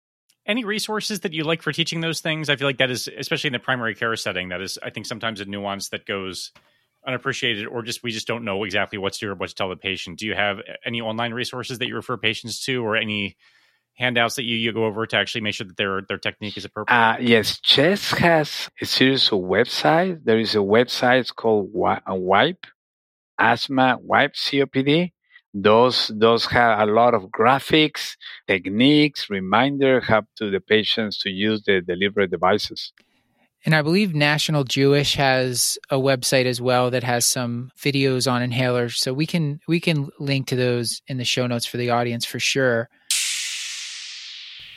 [0.48, 2.50] Any resources that you like for teaching those things?
[2.50, 5.06] I feel like that is, especially in the primary care setting, that is, I think
[5.06, 6.52] sometimes a nuance that goes
[7.06, 9.70] unappreciated or just we just don't know exactly what to do or what to tell
[9.70, 13.36] the patient do you have any online resources that you refer patients to or any
[13.96, 16.66] handouts that you, you go over to actually make sure that their their technique is
[16.66, 16.98] appropriate?
[16.98, 20.24] Uh, yes, CHEST has a series of websites.
[20.24, 22.66] There is a website called Wipe,
[23.38, 25.12] Asthma Wipe COPD.
[25.54, 28.16] Those those have a lot of graphics,
[28.48, 32.94] techniques, reminder help to the patients to use the delivery devices.
[33.64, 38.42] And I believe National Jewish has a website as well that has some videos on
[38.42, 38.98] inhalers.
[38.98, 42.26] So we can we can link to those in the show notes for the audience
[42.26, 42.90] for sure.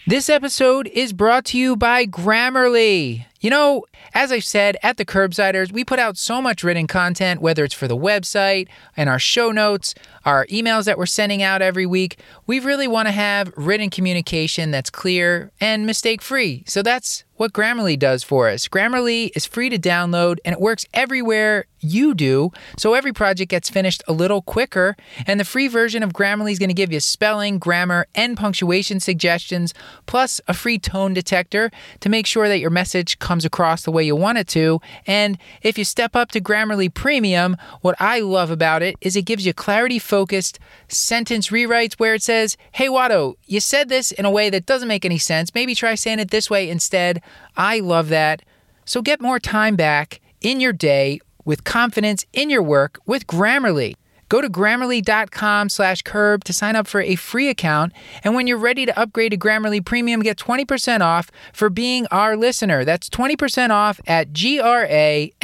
[0.07, 3.25] This episode is brought to you by Grammarly.
[3.41, 7.41] You know, as I've said at the Curbsiders, we put out so much written content,
[7.41, 8.69] whether it's for the website
[8.99, 9.95] and our show notes,
[10.27, 12.19] our emails that we're sending out every week.
[12.47, 16.65] We really want to have written communication that's clear and mistake free.
[16.67, 18.69] So that's what Grammarly does for us.
[18.69, 23.69] Grammarly is free to download and it works everywhere you do, so every project gets
[23.69, 24.97] finished a little quicker.
[25.27, 29.01] And the free version of Grammarly is going to give you spelling, grammar, and punctuation
[29.01, 29.75] suggestions,
[30.07, 31.71] plus a free tone detector
[32.01, 34.81] to make sure that your message comes across the way you want it to.
[35.07, 39.23] And if you step up to Grammarly Premium, what I love about it is it
[39.23, 44.25] gives you clarity focused sentence rewrites where it says, Hey Watto, you said this in
[44.25, 45.55] a way that doesn't make any sense.
[45.55, 47.23] Maybe try saying it this way instead.
[47.57, 48.43] I love that.
[48.85, 53.95] So get more time back in your day with confidence in your work with Grammarly.
[54.29, 57.93] Go to grammarly.com slash curb to sign up for a free account.
[58.25, 62.37] And when you're ready to upgrade to Grammarly Premium, get 20% off for being our
[62.37, 62.85] listener.
[62.85, 65.39] That's 20% off at G-R-A-M-M-A-R-L-Y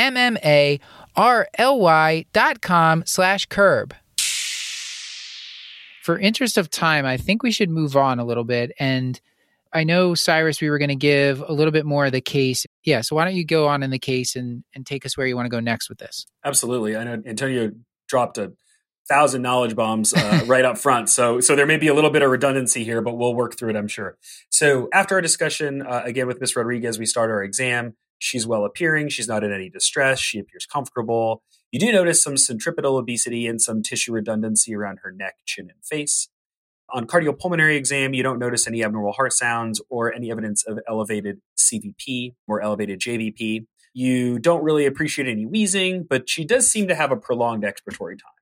[2.32, 3.94] dot com slash curb.
[6.02, 9.20] For interest of time, I think we should move on a little bit and
[9.72, 12.66] I know Cyrus, we were going to give a little bit more of the case.
[12.84, 13.02] Yeah.
[13.02, 15.36] So why don't you go on in the case and, and take us where you
[15.36, 16.26] want to go next with this?
[16.44, 16.96] Absolutely.
[16.96, 17.70] I know Antonio
[18.08, 18.52] dropped a
[19.08, 21.08] thousand knowledge bombs uh, right up front.
[21.08, 23.70] So, so there may be a little bit of redundancy here, but we'll work through
[23.70, 24.16] it, I'm sure.
[24.50, 27.96] So after our discussion, uh, again, with Miss Rodriguez, we start our exam.
[28.18, 29.08] She's well appearing.
[29.08, 30.20] She's not in any distress.
[30.20, 31.42] She appears comfortable.
[31.72, 35.84] You do notice some centripetal obesity and some tissue redundancy around her neck, chin, and
[35.84, 36.28] face.
[36.92, 41.40] On cardiopulmonary exam, you don't notice any abnormal heart sounds or any evidence of elevated
[41.56, 43.66] CVP or elevated JVP.
[43.92, 48.18] You don't really appreciate any wheezing, but she does seem to have a prolonged expiratory
[48.18, 48.40] time.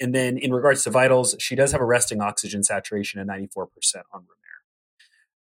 [0.00, 3.46] And then in regards to vitals, she does have a resting oxygen saturation at 94%
[4.12, 4.54] on room air.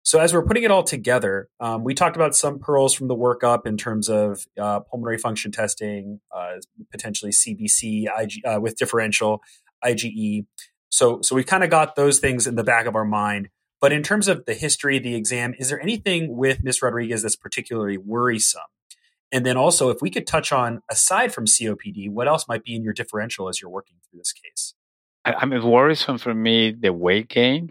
[0.02, 3.16] So as we're putting it all together, um, we talked about some pearls from the
[3.16, 6.56] workup in terms of uh, pulmonary function testing, uh,
[6.90, 9.40] potentially CBC IG, uh, with differential,
[9.84, 10.46] IgE.
[10.92, 13.48] So, so we kind of got those things in the back of our mind.
[13.80, 17.34] But in terms of the history, the exam, is there anything with Miss Rodriguez that's
[17.34, 18.60] particularly worrisome?
[19.32, 22.76] And then also, if we could touch on, aside from COPD, what else might be
[22.76, 24.74] in your differential as you're working through this case?
[25.24, 27.70] I, mean, it's worrisome for me the weight gain.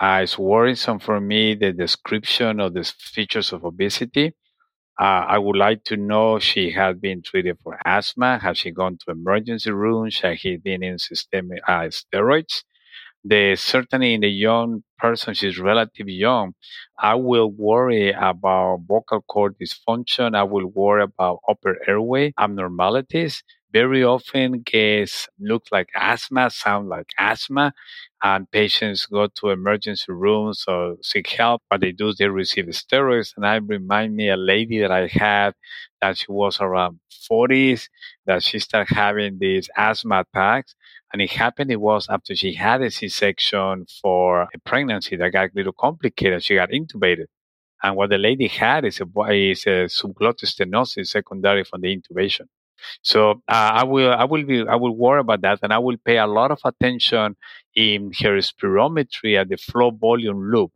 [0.00, 4.34] Uh, it's worrisome for me the description of the features of obesity.
[5.00, 8.38] Uh, I would like to know she has been treated for asthma.
[8.38, 10.20] Has she gone to emergency rooms?
[10.20, 12.62] Has she been in systemic uh, steroids?
[13.24, 16.54] The certainly in the young person, she's relatively young.
[16.98, 20.34] I will worry about vocal cord dysfunction.
[20.36, 23.42] I will worry about upper airway abnormalities.
[23.74, 27.74] Very often, case look like asthma, sound like asthma
[28.22, 31.60] and patients go to emergency rooms or seek help.
[31.68, 33.32] What they do they receive steroids.
[33.36, 35.54] And I remind me a lady that I had
[36.00, 37.88] that she was around 40s,
[38.26, 40.74] that she started having these asthma attacks.
[41.12, 45.50] And it happened, it was after she had a C-section for a pregnancy that got
[45.50, 46.44] a little complicated.
[46.44, 47.26] She got intubated.
[47.82, 52.46] And what the lady had is a, is a subglottic stenosis secondary from the intubation.
[53.02, 55.96] So uh, I will I will be I will worry about that, and I will
[56.04, 57.36] pay a lot of attention
[57.74, 60.72] in her spirometry at the flow volume loop.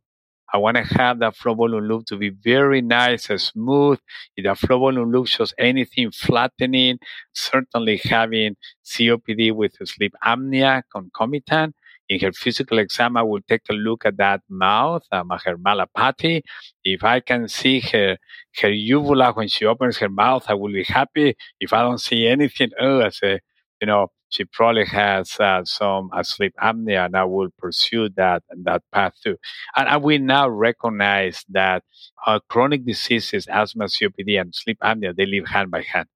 [0.53, 3.99] I want to have that flow volume loop to be very nice and smooth.
[4.37, 6.99] If the flow volume loop shows anything flattening,
[7.35, 11.75] certainly having COPD with sleep apnea concomitant,
[12.09, 16.43] in her physical exam, I will take a look at that mouth, um, her Mallampati.
[16.85, 18.19] If I can see her
[18.61, 21.37] her uvula when she opens her mouth, I will be happy.
[21.61, 23.41] If I don't see anything, oh, I say,
[23.81, 28.43] you know, she probably has uh, some uh, sleep apnea, and I will pursue that
[28.65, 29.37] that path too.
[29.77, 31.85] And I will now recognize that
[32.27, 36.09] uh, chronic diseases, asthma, COPD, and sleep apnea, they live hand by hand,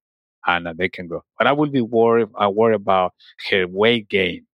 [0.47, 1.25] and uh, they can go.
[1.39, 3.15] But I will be worried, I worry about
[3.51, 4.47] her weight gain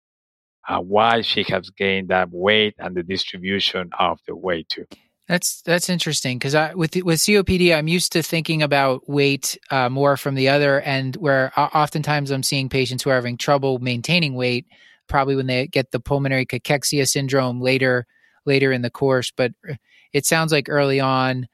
[0.68, 4.86] uh, why she has gained that weight and the distribution of the weight too.
[5.28, 9.88] That's that's interesting because I with with COPD I'm used to thinking about weight uh,
[9.88, 14.34] more from the other end, where oftentimes I'm seeing patients who are having trouble maintaining
[14.34, 14.66] weight,
[15.08, 18.06] probably when they get the pulmonary cachexia syndrome later
[18.44, 19.32] later in the course.
[19.36, 19.52] But
[20.12, 21.48] it sounds like early on,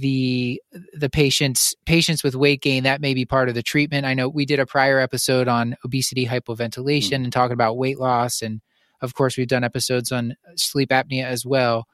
[0.00, 0.60] the
[0.92, 4.04] the patients patients with weight gain that may be part of the treatment.
[4.04, 7.24] I know we did a prior episode on obesity hypoventilation mm-hmm.
[7.24, 8.60] and talking about weight loss, and
[9.00, 11.86] of course we've done episodes on sleep apnea as well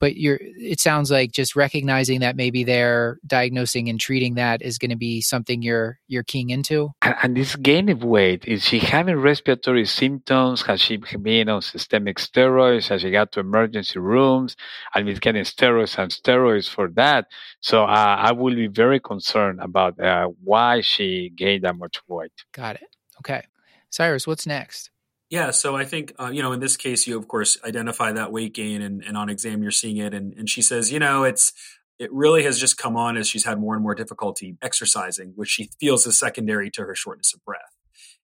[0.00, 4.78] but you're it sounds like just recognizing that maybe they're diagnosing and treating that is
[4.78, 6.90] going to be something you're you're keying into?
[7.02, 10.62] And, and this gain of weight is she having respiratory symptoms?
[10.62, 12.88] Has she been on systemic steroids?
[12.88, 14.56] Has she got to emergency rooms?
[14.94, 17.26] And been getting steroids and steroids for that.
[17.60, 22.32] So uh, i will be very concerned about uh, why she gained that much weight.
[22.52, 22.96] Got it.
[23.18, 23.44] Okay.
[23.90, 24.90] Cyrus what's next
[25.30, 28.32] yeah, so I think uh, you know in this case you of course identify that
[28.32, 31.24] weight gain and, and on exam you're seeing it and, and she says you know
[31.24, 31.52] it's
[32.00, 35.50] it really has just come on as she's had more and more difficulty exercising, which
[35.50, 37.76] she feels is secondary to her shortness of breath.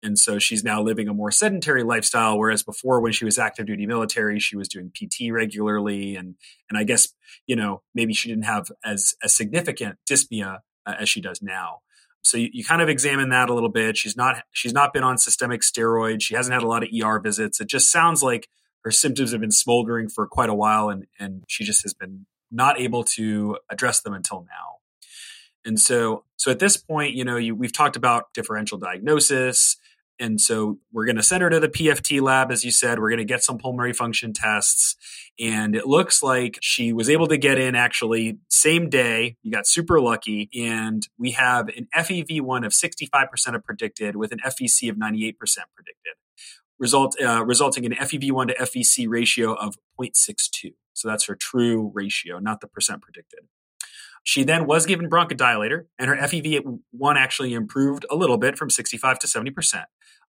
[0.03, 3.67] And so she's now living a more sedentary lifestyle, whereas before, when she was active
[3.67, 6.35] duty military, she was doing PT regularly, and
[6.69, 7.15] and I guess
[7.47, 11.81] you know maybe she didn't have as as significant dyspnea uh, as she does now.
[12.23, 13.97] So you, you, kind of examine that a little bit.
[13.97, 16.23] She's not she's not been on systemic steroids.
[16.23, 17.61] She hasn't had a lot of ER visits.
[17.61, 18.49] It just sounds like
[18.85, 22.27] her symptoms have been smoldering for quite a while, and and she just has been
[22.51, 24.77] not able to address them until now.
[25.65, 29.77] And so so at this point, you know, you, we've talked about differential diagnosis.
[30.21, 32.99] And so we're going to send her to the PFT lab, as you said.
[32.99, 34.95] We're going to get some pulmonary function tests.
[35.41, 39.37] And it looks like she was able to get in actually same day.
[39.43, 40.51] You got super lucky.
[40.55, 45.37] And we have an FEV1 of 65% of predicted with an FVC of 98%
[45.75, 46.13] predicted,
[46.79, 50.75] result, uh, resulting in FEV1 to FVC ratio of 0.62.
[50.93, 53.41] So that's her true ratio, not the percent predicted.
[54.23, 59.19] She then was given bronchodilator, and her FEV1 actually improved a little bit from 65
[59.21, 59.85] to 70%.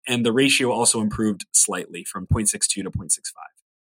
[0.08, 3.20] And the ratio also improved slightly from 0.62 to 0.65.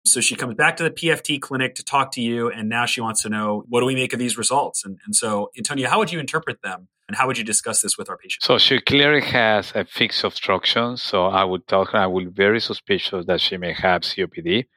[0.06, 3.02] So she comes back to the PFT clinic to talk to you, and now she
[3.02, 4.86] wants to know what do we make of these results?
[4.86, 7.98] And, and so, Antonio, how would you interpret them, and how would you discuss this
[7.98, 8.44] with our patient?
[8.44, 10.96] So she clearly has a fixed obstruction.
[10.96, 14.68] So I would tell her I would be very suspicious that she may have COPD.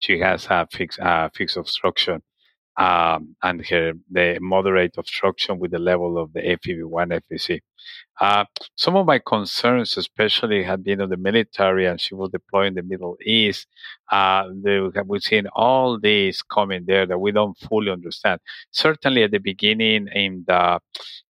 [0.00, 2.22] She has a fixed uh, fixed obstruction
[2.80, 7.60] um, and her the moderate obstruction with the level of the FEV1 FVC.
[8.20, 8.44] Uh,
[8.76, 12.74] some of my concerns, especially, had been on the military, and she was deployed in
[12.74, 13.66] the Middle East.
[14.12, 18.40] Uh, they, we've seen all these coming there that we don't fully understand.
[18.72, 20.80] Certainly, at the beginning, in the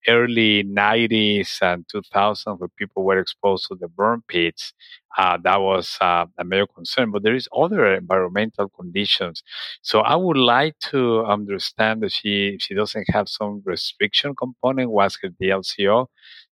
[0.08, 4.72] early 90s and 2000s, when people were exposed to the burn pits,
[5.18, 7.10] uh, that was uh, a major concern.
[7.10, 9.42] But there is other environmental conditions.
[9.82, 14.90] So I would like to understand that she she doesn't have some restriction component.
[14.90, 16.06] Was her DLCO?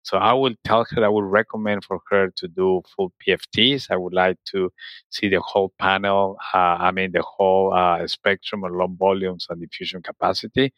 [0.09, 3.91] So I will tell her I would recommend for her to do full PFTs.
[3.91, 4.73] I would like to
[5.11, 6.39] see the whole panel.
[6.55, 10.73] Uh, I mean the whole uh, spectrum of lung volumes and diffusion capacity.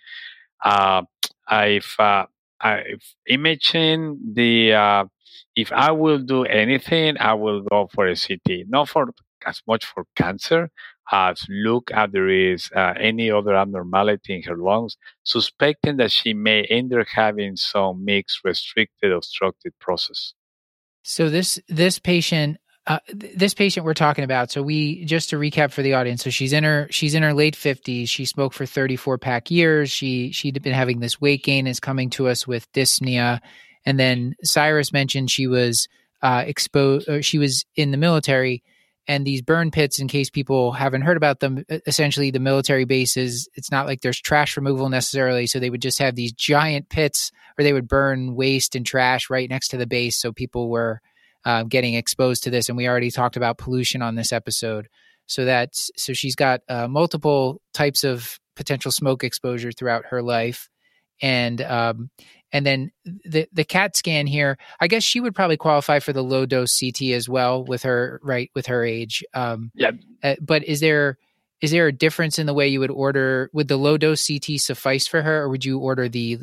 [0.64, 1.02] Uh,
[1.50, 2.26] if uh,
[2.64, 5.04] if imaging the uh,
[5.54, 9.12] if I will do anything, I will go for a CT, not for
[9.46, 10.70] as much for cancer
[11.12, 16.34] as look at there is uh, any other abnormality in her lungs, suspecting that she
[16.34, 20.34] may end up having some mixed restricted obstructive process.
[21.02, 24.50] So this this patient uh, this patient we're talking about.
[24.50, 26.24] So we just to recap for the audience.
[26.24, 28.10] So she's in her she's in her late fifties.
[28.10, 29.90] She smoked for thirty four pack years.
[29.90, 31.66] She she'd been having this weight gain.
[31.66, 33.40] Is coming to us with dyspnea,
[33.84, 35.88] and then Cyrus mentioned she was
[36.22, 37.24] uh, exposed.
[37.24, 38.62] She was in the military,
[39.10, 39.98] and these burn pits.
[39.98, 43.48] In case people haven't heard about them, essentially the military bases.
[43.54, 45.48] It's not like there's trash removal necessarily.
[45.48, 49.28] So they would just have these giant pits, or they would burn waste and trash
[49.28, 50.16] right next to the base.
[50.16, 51.00] So people were
[51.44, 54.86] uh, getting exposed to this, and we already talked about pollution on this episode.
[55.26, 60.68] So that's so she's got uh, multiple types of potential smoke exposure throughout her life,
[61.20, 62.10] and um,
[62.52, 62.92] and then
[63.24, 64.58] the the CAT scan here.
[64.80, 68.20] I guess she would probably qualify for the low dose CT as well with her
[68.22, 69.24] right with her age.
[69.34, 69.92] Um, yeah.
[70.22, 71.18] Uh, but is there
[71.60, 73.50] is there a difference in the way you would order?
[73.52, 76.38] Would the low dose CT suffice for her, or would you order the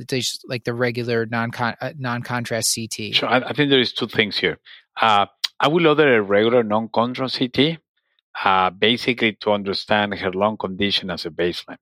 [0.46, 3.16] like the regular non uh, non contrast CT?
[3.16, 3.30] Sure.
[3.30, 4.60] I, I, think there is two things here.
[5.02, 5.26] Uh,
[5.60, 7.80] I will order a regular non contrast CT,
[8.44, 11.78] uh, basically to understand her lung condition as a baseline.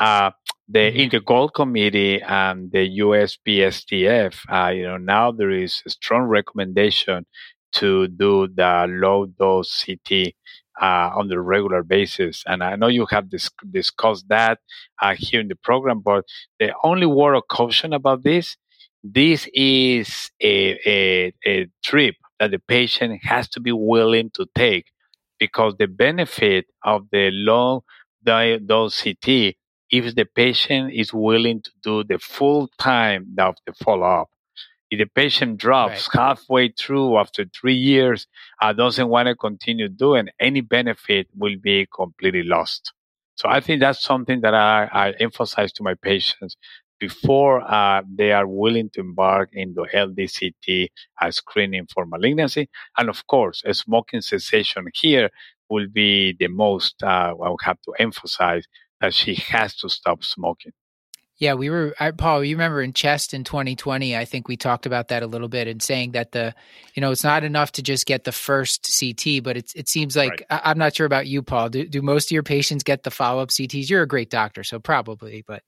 [0.00, 0.30] Uh,
[0.66, 0.98] the mm-hmm.
[0.98, 7.26] Intergold Committee and the USPSTF, uh, you know, now there is a strong recommendation
[7.72, 10.32] to do the low dose CT
[10.80, 12.42] uh, on the regular basis.
[12.46, 14.58] And I know you have dis- discussed that
[15.02, 16.24] uh, here in the program, but
[16.58, 18.56] the only word of caution about this,
[19.04, 24.86] this is a, a, a trip that the patient has to be willing to take
[25.38, 27.84] because the benefit of the low
[28.24, 29.56] dose CT
[29.90, 34.30] if the patient is willing to do the full time of the follow up.
[34.90, 36.20] If the patient drops right.
[36.20, 38.26] halfway through after three years,
[38.60, 42.92] uh, doesn't want to continue doing, any benefit will be completely lost.
[43.36, 46.56] So I think that's something that I, I emphasize to my patients
[46.98, 50.88] before uh, they are willing to embark into LDCT
[51.20, 52.68] as screening for malignancy.
[52.98, 55.30] And of course, a smoking cessation here
[55.70, 58.66] will be the most uh, I would have to emphasize
[59.00, 60.72] that she has to stop smoking.
[61.38, 62.44] Yeah, we were, I, Paul.
[62.44, 64.14] You remember in CHEST in 2020?
[64.14, 66.54] I think we talked about that a little bit and saying that the,
[66.94, 70.14] you know, it's not enough to just get the first CT, but it it seems
[70.14, 70.60] like right.
[70.64, 71.70] I, am not sure about you, Paul.
[71.70, 73.88] Do do most of your patients get the follow up CTs?
[73.88, 75.62] You're a great doctor, so probably, but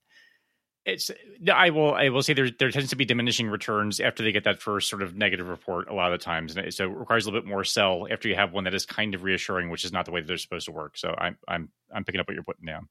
[0.85, 1.09] it's
[1.51, 4.43] I will I will say there there tends to be diminishing returns after they get
[4.43, 7.25] that first sort of negative report a lot of the times, and so it requires
[7.25, 9.85] a little bit more sell after you have one that is kind of reassuring, which
[9.85, 10.97] is not the way that they're supposed to work.
[10.97, 12.89] So I'm I'm I'm picking up what you're putting down.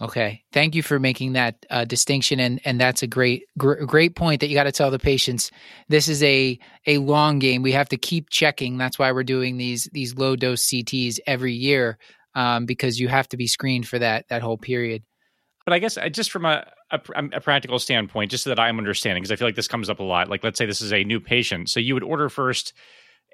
[0.00, 4.16] Okay, thank you for making that uh, distinction, and and that's a great gr- great
[4.16, 5.52] point that you got to tell the patients.
[5.88, 7.62] This is a a long game.
[7.62, 8.76] We have to keep checking.
[8.76, 11.98] That's why we're doing these these low dose CTs every year
[12.34, 15.04] um, because you have to be screened for that that whole period.
[15.64, 17.00] But I guess just from a, a,
[17.32, 19.98] a practical standpoint, just so that I'm understanding, because I feel like this comes up
[19.98, 20.28] a lot.
[20.28, 22.74] Like, let's say this is a new patient, so you would order first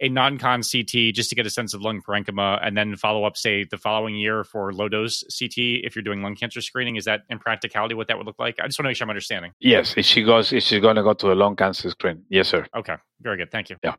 [0.01, 3.37] a non-con CT just to get a sense of lung parenchyma, and then follow up,
[3.37, 6.97] say, the following year for low dose CT if you're doing lung cancer screening.
[6.97, 8.57] Is that in practicality what that would look like?
[8.61, 9.53] I just want to make sure I'm understanding.
[9.61, 12.49] Yes, if she goes, if she's going to go to a lung cancer screen, yes,
[12.49, 12.67] sir.
[12.75, 13.51] Okay, very good.
[13.51, 13.77] Thank you.
[13.83, 13.95] Yeah,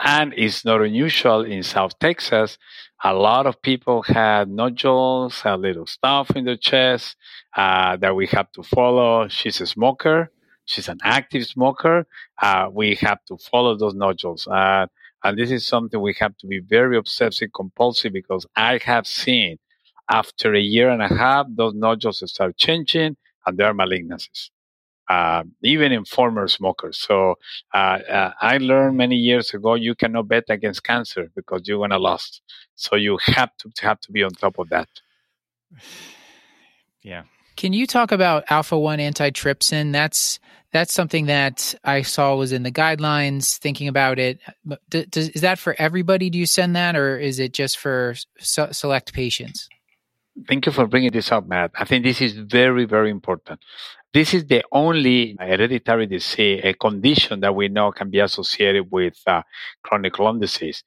[0.00, 2.58] and it's not unusual in South Texas.
[3.04, 7.16] A lot of people had nodules, a little stuff in their chest
[7.56, 9.28] uh, that we have to follow.
[9.28, 10.30] She's a smoker.
[10.64, 12.06] She's an active smoker.
[12.40, 14.46] Uh, we have to follow those nodules.
[14.46, 14.86] Uh,
[15.24, 19.58] and this is something we have to be very obsessive compulsive because I have seen
[20.08, 23.16] after a year and a half, those nodules start changing
[23.46, 24.50] and there are malignancies.
[25.08, 26.96] Uh, even in former smokers.
[26.96, 27.34] So
[27.74, 31.98] uh, uh, I learned many years ago you cannot bet against cancer because you're gonna
[31.98, 32.40] lose.
[32.76, 34.88] So you have to have to be on top of that.
[37.04, 37.24] Yeah.
[37.56, 39.92] Can you talk about alpha one antitrypsin?
[39.92, 40.40] That's
[40.72, 43.58] that's something that I saw was in the guidelines.
[43.58, 44.40] Thinking about it,
[44.88, 46.30] does, is that for everybody?
[46.30, 49.68] Do you send that, or is it just for select patients?
[50.48, 51.72] Thank you for bringing this up, Matt.
[51.74, 53.60] I think this is very, very important.
[54.14, 59.20] This is the only hereditary disease, a condition that we know can be associated with
[59.26, 59.42] uh,
[59.82, 60.84] chronic lung disease.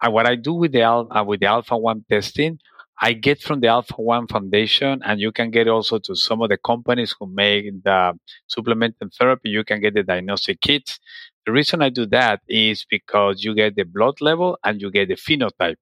[0.00, 2.60] And what I do with the, uh, with the alpha 1 testing,
[3.00, 6.48] I get from the Alpha One Foundation, and you can get also to some of
[6.48, 9.50] the companies who make the supplement and therapy.
[9.50, 10.98] You can get the diagnostic kits.
[11.44, 15.08] The reason I do that is because you get the blood level and you get
[15.08, 15.76] the phenotype.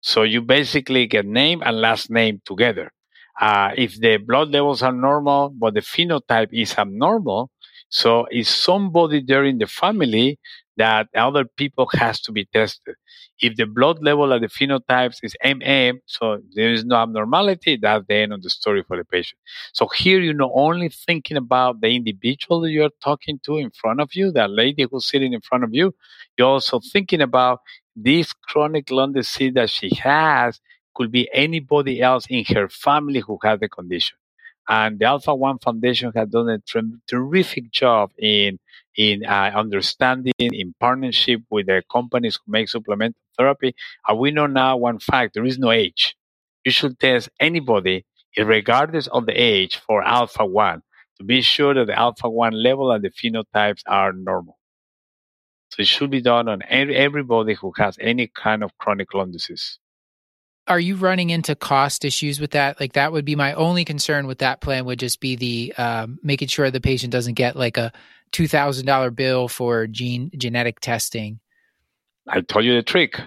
[0.00, 2.92] So you basically get name and last name together.
[3.40, 7.50] Uh, if the blood levels are normal, but the phenotype is abnormal,
[7.88, 10.38] so is somebody there in the family
[10.76, 12.94] that other people has to be tested.
[13.40, 18.06] If the blood level of the phenotypes is MM, so there is no abnormality, that's
[18.06, 19.38] the end of the story for the patient.
[19.72, 24.00] So here you're not only thinking about the individual that you're talking to in front
[24.00, 25.94] of you, that lady who's sitting in front of you,
[26.38, 27.60] you're also thinking about
[27.96, 30.60] this chronic lung disease that she has
[30.94, 34.16] could be anybody else in her family who has the condition.
[34.68, 36.60] And the Alpha One Foundation has done a
[37.08, 38.58] terrific job in
[38.96, 43.74] in uh, understanding, in partnership with the companies who make supplemental therapy.
[44.06, 46.16] And we know now one fact: there is no age.
[46.64, 48.04] You should test anybody,
[48.38, 50.82] regardless of the age, for Alpha One
[51.18, 54.58] to be sure that the Alpha One level and the phenotypes are normal.
[55.70, 59.78] So it should be done on everybody who has any kind of chronic lung disease
[60.70, 62.78] are you running into cost issues with that?
[62.78, 66.20] Like that would be my only concern with that plan would just be the um,
[66.22, 67.92] making sure the patient doesn't get like a
[68.30, 71.40] two thousand dollar bill for gene genetic testing.
[72.28, 73.20] I told you the trick.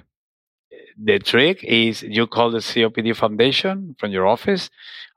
[0.97, 4.69] The trick is you call the COPD Foundation from your office.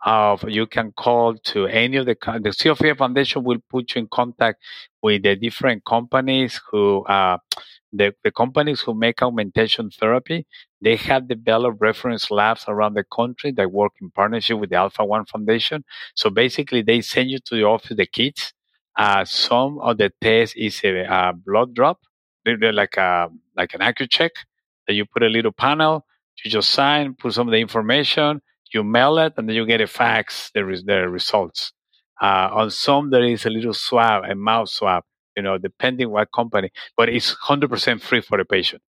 [0.05, 4.09] Uh, you can call to any of the the COPD Foundation will put you in
[4.09, 4.61] contact
[5.01, 7.39] with the different companies who uh,
[7.93, 10.47] the, the companies who make augmentation therapy,
[10.81, 15.05] they have developed reference labs around the country that work in partnership with the Alpha
[15.05, 15.85] One Foundation.
[16.15, 18.53] So basically, they send you to the office the kits.
[18.97, 22.01] Uh, some of the tests is a, a blood drop,
[22.47, 24.31] like a like an Accu-Chek
[24.87, 26.07] that you put a little panel,
[26.45, 28.41] you just sign, put some of the information,
[28.73, 31.73] you mail it, and then you get a fax the, the results.
[32.23, 35.03] Uh, on some, there is a little swab, a mouth swab
[35.37, 38.83] you know, depending what company, but it's 100% free for the patient.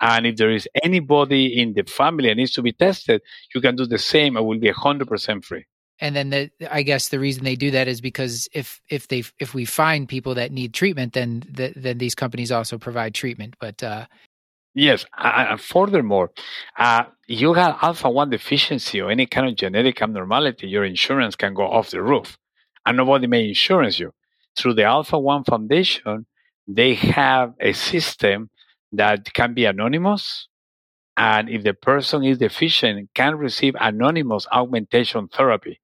[0.00, 3.22] And if there is anybody in the family that needs to be tested,
[3.54, 4.36] you can do the same.
[4.36, 5.64] It will be 100% free.
[6.00, 9.22] And then the, I guess the reason they do that is because if if they
[9.38, 13.54] if we find people that need treatment, then the, then these companies also provide treatment.
[13.60, 14.06] But uh,
[14.74, 16.32] yes, uh, furthermore,
[16.76, 21.54] uh, you have alpha one deficiency or any kind of genetic abnormality, your insurance can
[21.54, 22.38] go off the roof,
[22.84, 24.12] and nobody may insurance you.
[24.56, 26.26] Through the Alpha One Foundation,
[26.66, 28.50] they have a system
[28.96, 30.48] that can be anonymous.
[31.16, 35.80] And if the person is deficient, can receive anonymous augmentation therapy.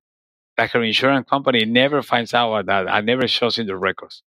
[0.58, 4.22] Like her insurance company never finds out about that and never shows in the records.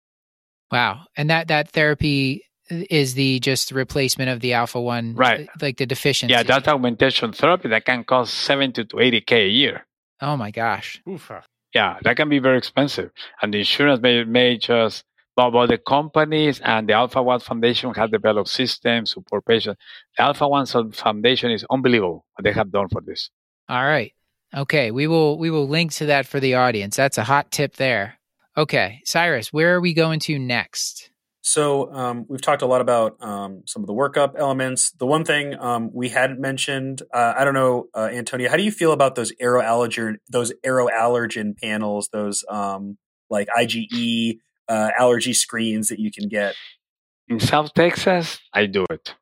[0.72, 1.06] Wow.
[1.16, 5.48] And that, that therapy is the just replacement of the alpha one, right?
[5.48, 6.32] Uh, like the deficiency.
[6.32, 9.86] Yeah, that augmentation therapy that can cost seventy to eighty k a year.
[10.22, 11.02] Oh my gosh!
[11.06, 11.44] Oofa.
[11.74, 13.12] Yeah, that can be very expensive,
[13.42, 15.04] and the insurance may, may just
[15.36, 19.82] but, but the companies and the Alpha One Foundation have developed systems support patients.
[20.18, 23.30] The Alpha One Foundation is unbelievable what they have done for this.
[23.70, 24.14] All right.
[24.56, 26.96] Okay, we will we will link to that for the audience.
[26.96, 28.20] That's a hot tip there.
[28.56, 31.10] Okay, Cyrus, where are we going to next?
[31.42, 34.92] So um, we've talked a lot about um, some of the workup elements.
[34.92, 38.64] The one thing um, we hadn't mentioned, uh, I don't know, uh, Antonio, how do
[38.64, 42.98] you feel about those AeroAllergen, those AeroAllergen panels, those um,
[43.30, 44.38] like IgE
[44.68, 46.56] uh, allergy screens that you can get?
[47.28, 49.16] In South Texas, I do it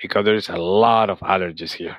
[0.00, 1.96] because there's a lot of allergies here.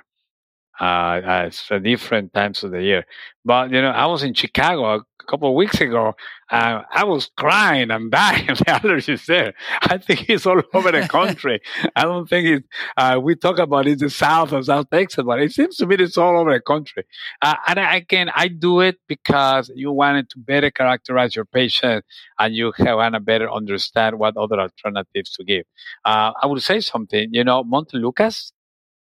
[0.82, 3.06] Uh, at different times of the year.
[3.46, 6.16] But you know, I was in Chicago a couple of weeks ago.
[6.50, 8.48] Uh, I was crying and dying.
[8.48, 9.54] the allergies there.
[9.82, 11.62] I think it's all over the country.
[11.96, 12.64] I don't think it.
[12.98, 15.86] Uh, we talk about it in the South of South Texas, but it seems to
[15.86, 17.04] me it's all over the country.
[17.42, 22.06] Uh, and I, again, I do it because you wanted to better characterize your patient
[22.40, 25.66] and you have want to better understand what other alternatives to give.
[26.06, 27.30] Uh, I would say something.
[27.32, 28.52] You know, Montelukast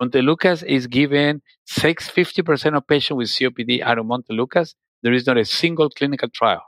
[0.01, 4.75] Montelukast is given 6, 50% of patients with COPD out of Montelukast.
[5.03, 6.63] There is not a single clinical trial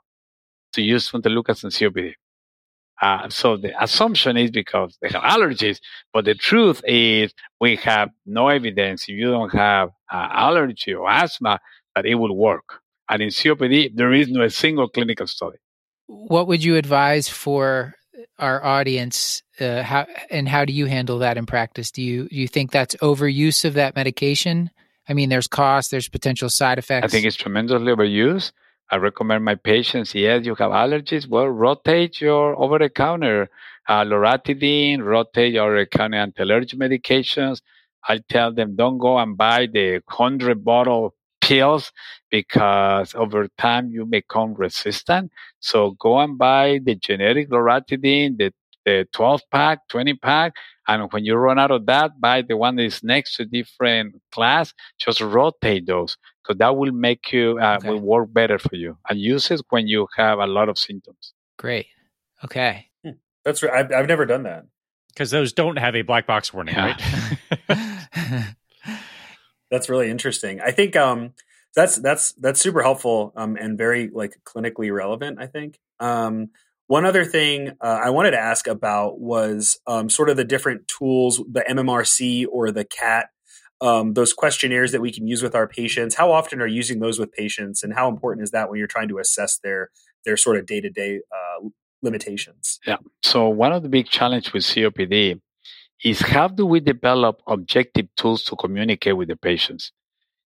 [0.74, 2.14] to use Montelukast in COPD.
[3.02, 5.80] Uh, so the assumption is because they have allergies,
[6.14, 11.10] but the truth is we have no evidence if you don't have uh, allergy or
[11.10, 11.60] asthma
[11.96, 12.82] that it will work.
[13.10, 15.58] And in COPD, there is no single clinical study.
[16.08, 17.94] What would you advise for
[18.40, 21.92] our audience uh, how and how do you handle that in practice?
[21.92, 24.70] Do you do you think that's overuse of that medication?
[25.08, 27.06] I mean there's cost there's potential side effects.
[27.06, 28.52] i think it's tremendously overused.
[28.90, 33.50] I recommend my patients yes you have allergies well rotate your over-the-counter
[33.90, 37.62] uh, loratadine rotate your over-the-counter anti-allergic medications.
[38.08, 41.14] I tell them don't go and buy the 100 bottle
[41.48, 41.92] pills
[42.30, 45.32] because over time you become resistant.
[45.60, 48.54] So go and buy the generic loratadine, the,
[48.86, 50.54] the 12 pack, 20 pack.
[50.88, 54.22] And when you run out of that, buy the one that is next to different
[54.32, 54.74] class.
[55.00, 56.18] Just rotate those.
[56.46, 57.90] So that will make you, uh, okay.
[57.90, 58.98] will work better for you.
[59.10, 61.34] And use it when you have a lot of symptoms.
[61.58, 61.88] Great.
[62.44, 62.88] Okay.
[63.04, 63.12] Hmm.
[63.44, 63.74] That's right.
[63.74, 64.66] I've, I've never done that.
[65.10, 66.96] Because those don't have a black box warning, yeah.
[67.70, 68.48] right?
[69.70, 70.62] that's really interesting.
[70.62, 71.34] I think um,
[71.76, 75.40] that's that's that's super helpful um, and very like clinically relevant.
[75.40, 75.80] I think.
[76.00, 76.50] Um,
[76.88, 80.88] one other thing uh, I wanted to ask about was um, sort of the different
[80.88, 83.28] tools, the MMRC or the CAT,
[83.82, 86.16] um, those questionnaires that we can use with our patients.
[86.16, 88.88] How often are you using those with patients, and how important is that when you're
[88.88, 89.90] trying to assess their
[90.26, 91.20] their sort of day to day
[92.02, 92.80] limitations?
[92.86, 92.98] Yeah.
[93.24, 95.42] So one of the big challenges with COPD
[96.04, 99.92] is how do we develop objective tools to communicate with the patients?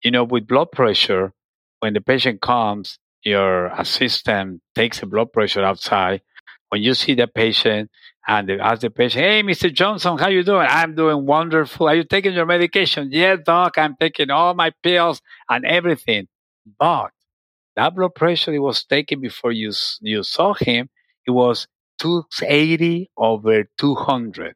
[0.04, 1.34] You know, with blood pressure,
[1.80, 6.22] when the patient comes, your assistant takes the blood pressure outside.
[6.70, 7.90] When you see the patient
[8.28, 9.74] and they ask the patient, "Hey, Mr.
[9.74, 10.68] Johnson, how you doing?
[10.70, 11.88] I'm doing wonderful.
[11.90, 13.10] Are you taking your medication?
[13.12, 13.78] Yes, doc.
[13.78, 16.28] I'm taking all my pills and everything."
[16.78, 17.12] But
[17.76, 19.72] that blood pressure he was taken before you
[20.02, 20.90] you saw him,
[21.26, 21.68] it was
[22.00, 24.56] 280 over 200.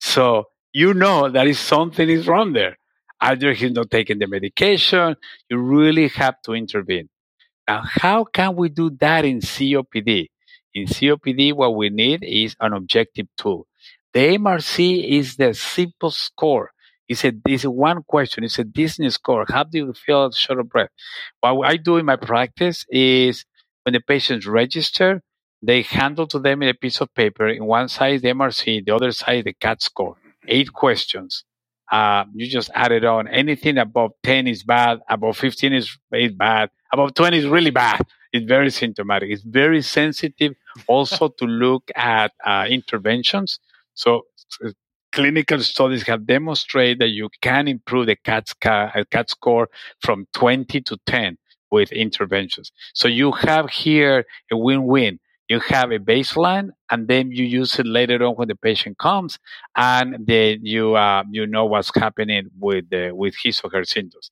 [0.00, 2.78] So you know that is something is wrong there.
[3.20, 5.16] Either he's not taking the medication,
[5.48, 7.08] you really have to intervene.
[7.68, 10.28] Now, how can we do that in COPD?
[10.74, 13.66] In COPD, what we need is an objective tool.
[14.14, 16.70] The MRC is the simple score.
[17.08, 18.44] It's a, a one question.
[18.44, 19.44] It's a dyspnea score.
[19.48, 20.90] How do you feel short of breath?
[21.40, 23.44] What I do in my practice is
[23.84, 25.22] when the patients register,
[25.62, 27.48] they handle to them a piece of paper.
[27.48, 30.16] In one side the MRC, the other side the CAT score.
[30.48, 31.44] Eight questions.
[31.92, 33.28] Uh, you just add it on.
[33.28, 35.00] Anything above 10 is bad.
[35.08, 36.70] Above 15 is, is bad.
[36.92, 38.02] Above 20 is really bad.
[38.32, 39.30] It's very symptomatic.
[39.30, 40.54] It's very sensitive
[40.86, 43.58] also to look at uh, interventions.
[43.94, 44.22] So
[45.12, 49.68] clinical studies have demonstrated that you can improve the CAT, uh, CAT score
[50.00, 51.38] from 20 to 10
[51.70, 52.72] with interventions.
[52.94, 55.18] So you have here a win-win.
[55.50, 59.38] You have a baseline, and then you use it later on when the patient comes,
[59.76, 64.30] and then you uh, you know what's happening with the, with his or her symptoms.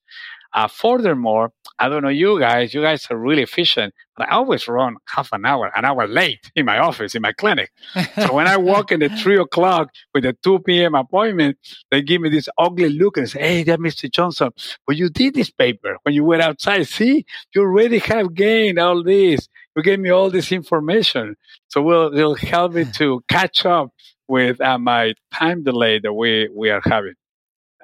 [0.54, 4.66] Uh, furthermore, I don't know you guys, you guys are really efficient, but I always
[4.66, 7.70] run half an hour, an hour late in my office, in my clinic.
[8.16, 10.94] so when I walk in at three o'clock with a 2 p.m.
[10.94, 11.58] appointment,
[11.90, 14.10] they give me this ugly look and say, Hey, that Mr.
[14.10, 14.50] Johnson,
[14.86, 16.86] but you did this paper when you were outside.
[16.88, 17.24] See,
[17.54, 19.48] you already have gained all this.
[19.76, 21.36] You gave me all this information.
[21.68, 23.92] So we'll, it'll help me to catch up
[24.26, 27.14] with uh, my time delay that we, we are having.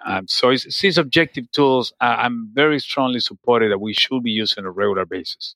[0.04, 1.92] Um, so it's, it's these objective tools.
[2.00, 5.54] Uh, I'm very strongly supported that we should be using on a regular basis.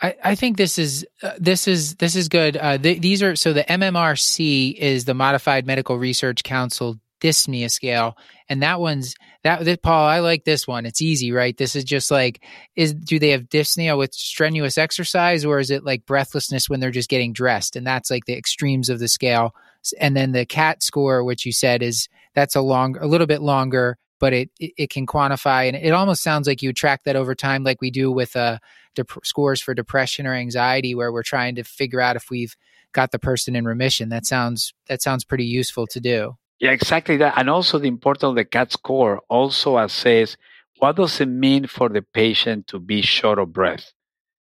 [0.00, 2.56] I, I think this is uh, this is this is good.
[2.56, 8.16] Uh, th- these are so the MMRC is the Modified Medical Research Council dyspnea scale,
[8.48, 9.14] and that one's
[9.44, 10.06] that, that Paul.
[10.06, 10.84] I like this one.
[10.84, 11.56] It's easy, right?
[11.56, 15.84] This is just like is do they have dyspnea with strenuous exercise, or is it
[15.84, 17.76] like breathlessness when they're just getting dressed?
[17.76, 19.54] And that's like the extremes of the scale.
[20.00, 23.42] And then the CAT score, which you said is that's a long, a little bit
[23.42, 25.66] longer, but it, it, it can quantify.
[25.66, 28.58] And it almost sounds like you track that over time, like we do with uh,
[28.94, 32.56] dep- scores for depression or anxiety, where we're trying to figure out if we've
[32.92, 34.08] got the person in remission.
[34.08, 36.36] That sounds, that sounds pretty useful to do.
[36.60, 37.34] Yeah, exactly that.
[37.36, 40.36] And also the importance of the CAT score also assess
[40.78, 43.92] what does it mean for the patient to be short of breath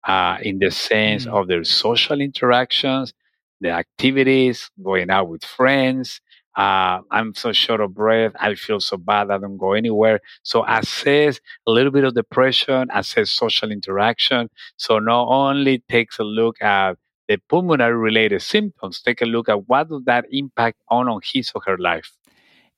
[0.07, 1.33] uh, in the sense mm-hmm.
[1.33, 3.13] of their social interactions,
[3.61, 6.21] the activities, going out with friends,
[6.55, 8.33] uh, I'm so short of breath.
[8.39, 9.31] I feel so bad.
[9.31, 10.19] I don't go anywhere.
[10.43, 14.49] So assess a little bit of depression, assess social interaction.
[14.77, 16.97] So not only takes a look at
[17.27, 21.51] the pulmonary related symptoms, take a look at what does that impact on, on his
[21.55, 22.11] or her life.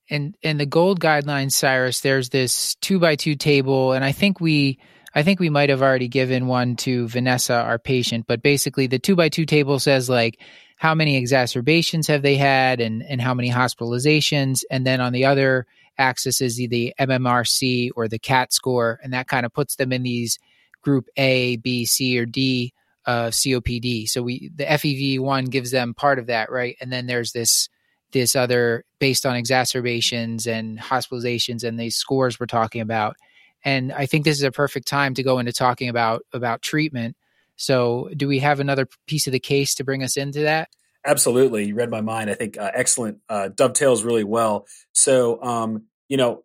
[0.09, 4.39] And and the GOLD guidelines, Cyrus, there's this two by two table, and I think
[4.39, 4.77] we
[5.15, 8.99] I think we might have already given one to Vanessa, our patient, but basically the
[8.99, 10.39] two by two table says like
[10.75, 14.63] how many exacerbations have they had and, and how many hospitalizations.
[14.69, 15.65] And then on the other
[15.97, 18.99] axis is the MMRC or the CAT score.
[19.03, 20.37] And that kind of puts them in these
[20.81, 22.73] group A, B, C, or D
[23.05, 24.09] of COPD.
[24.09, 26.75] So we the FEV one gives them part of that, right?
[26.81, 27.69] And then there's this
[28.11, 33.15] this other based on exacerbations and hospitalizations and these scores we're talking about.
[33.63, 37.15] And I think this is a perfect time to go into talking about about treatment
[37.55, 40.69] so, do we have another piece of the case to bring us into that?
[41.05, 41.65] Absolutely.
[41.67, 42.29] You read my mind.
[42.29, 43.19] I think uh, excellent.
[43.29, 44.65] Uh, dovetails really well.
[44.91, 46.43] So, um, you know,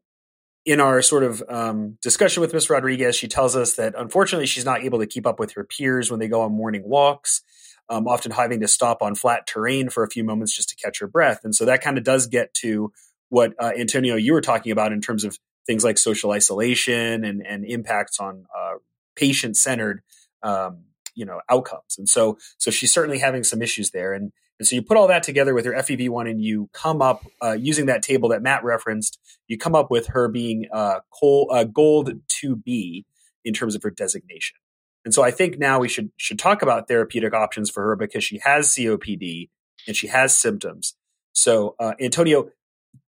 [0.66, 4.64] in our sort of um, discussion with Miss Rodriguez, she tells us that unfortunately she's
[4.64, 7.42] not able to keep up with her peers when they go on morning walks,
[7.88, 11.00] um, often having to stop on flat terrain for a few moments just to catch
[11.00, 11.40] her breath.
[11.42, 12.92] And so that kind of does get to
[13.30, 17.44] what uh, Antonio you were talking about in terms of things like social isolation and,
[17.46, 18.74] and impacts on uh,
[19.16, 20.02] patient centered
[20.42, 20.84] um,
[21.14, 21.96] you know outcomes.
[21.98, 24.12] And so so she's certainly having some issues there.
[24.12, 27.24] And and so you put all that together with her FEV1 and you come up
[27.42, 31.50] uh, using that table that Matt referenced you come up with her being uh, coal,
[31.50, 33.04] uh, GOLD 2B
[33.44, 34.58] in terms of her designation.
[35.04, 38.22] And so I think now we should should talk about therapeutic options for her because
[38.22, 39.48] she has COPD
[39.86, 40.94] and she has symptoms.
[41.32, 42.50] So uh, Antonio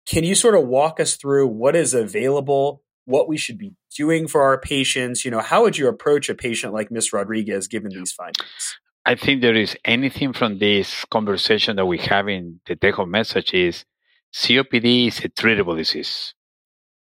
[0.06, 4.28] can you sort of walk us through what is available what we should be doing
[4.28, 5.24] for our patients?
[5.24, 8.78] You know, how would you approach a patient like Miss Rodriguez given these findings?
[9.04, 13.10] I think there is anything from this conversation that we have in the take home
[13.10, 13.84] message is
[14.32, 16.34] COPD is a treatable disease.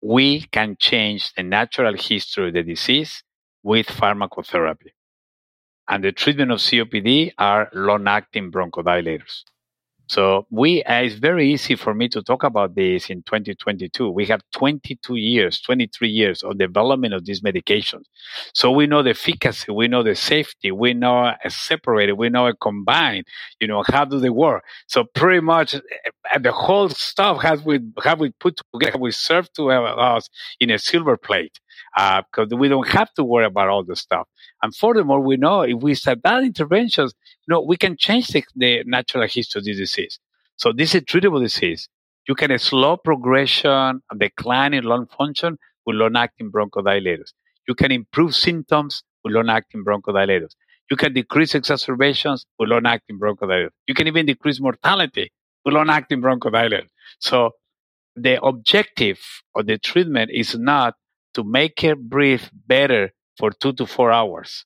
[0.02, 3.24] We can change the natural history of the disease
[3.64, 4.92] with pharmacotherapy.
[5.90, 9.44] And the treatment of COPD are long acting bronchodilators.
[10.08, 14.10] So we, uh, it's very easy for me to talk about this in 2022.
[14.10, 18.04] We have 22 years, 23 years of development of these medications.
[18.54, 22.48] So we know the efficacy, we know the safety, we know a separated, we know
[22.48, 23.26] a combined,
[23.60, 24.64] you know, how do they work?
[24.88, 29.52] So pretty much uh, the whole stuff has we, have we put together, we serve
[29.54, 30.30] to us
[30.60, 31.60] in a silver plate
[31.96, 34.28] because uh, we don't have to worry about all the stuff.
[34.62, 37.14] And furthermore, we know if we start that interventions,
[37.48, 40.20] you know, we can change the, the natural history of this disease.
[40.56, 41.90] So this is a treatable disease.
[42.28, 47.32] You can slow progression, decline in lung function with long-acting bronchodilators.
[47.68, 50.56] You can improve symptoms with long-acting bronchodilators.
[50.90, 53.70] You can decrease exacerbations with long-acting bronchodilators.
[53.88, 55.32] You can even decrease mortality
[55.64, 56.90] with long-acting bronchodilators.
[57.20, 57.52] So
[58.16, 59.20] the objective
[59.56, 60.96] of the treatment is not
[61.38, 64.66] to make her breathe better for two to four hours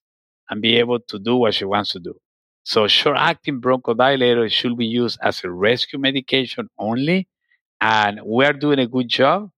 [0.50, 2.16] and be able to do what she wants to do.
[2.64, 7.28] So short acting bronchodilator should be used as a rescue medication only
[7.82, 9.52] and we're doing a good job,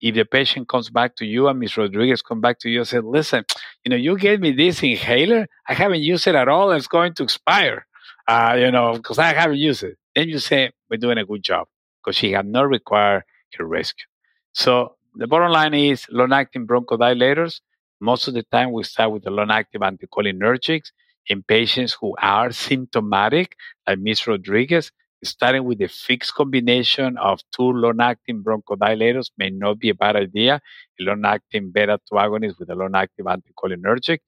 [0.00, 1.76] if the patient comes back to you and Ms.
[1.76, 3.44] Rodriguez come back to you and said, listen,
[3.84, 5.46] you know, you gave me this inhaler.
[5.68, 6.72] I haven't used it at all.
[6.72, 7.86] It's going to expire,
[8.28, 9.96] uh, you know, because I haven't used it.
[10.16, 11.68] Then you say, we're doing a good job
[12.04, 13.24] because she had not required
[13.56, 14.06] her rescue.
[14.52, 17.60] So the bottom line is long-acting bronchodilators.
[18.00, 20.92] Most of the time we start with the long-acting anticholinergics
[21.26, 23.56] in patients who are symptomatic,
[23.86, 24.26] like Ms.
[24.26, 24.92] Rodriguez,
[25.24, 30.60] starting with a fixed combination of two long-acting bronchodilators may not be a bad idea.
[31.00, 34.20] A long-acting beta-2 agonist with a long-acting anticholinergic.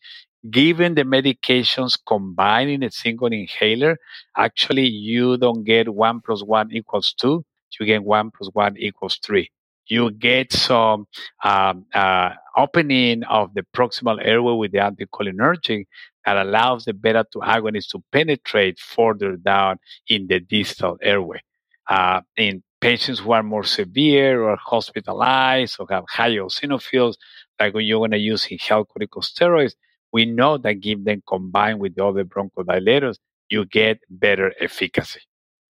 [0.50, 3.98] Given the medications combined in a single inhaler,
[4.36, 7.44] actually you don't get one plus one equals two.
[7.78, 9.50] You get one plus one equals three.
[9.90, 11.06] You get some
[11.42, 15.86] um, uh, opening of the proximal airway with the anticholinergic
[16.24, 19.78] that allows the beta 2 agonist to penetrate further down
[20.08, 21.40] in the distal airway.
[21.88, 27.16] Uh, in patients who are more severe or hospitalized or have high eosinophils,
[27.58, 29.74] like when you're going to use inhaled corticosteroids,
[30.12, 33.18] we know that give them combined with the other bronchodilators,
[33.48, 35.20] you get better efficacy.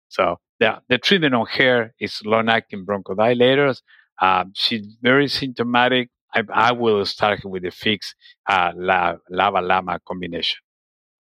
[0.09, 3.83] So the, the treatment on her is long-acting bronchodilators.
[4.21, 6.11] Uh, she's very symptomatic.
[6.35, 8.15] I, I will start with the fixed
[8.49, 10.59] uh, LABA LAMA combination.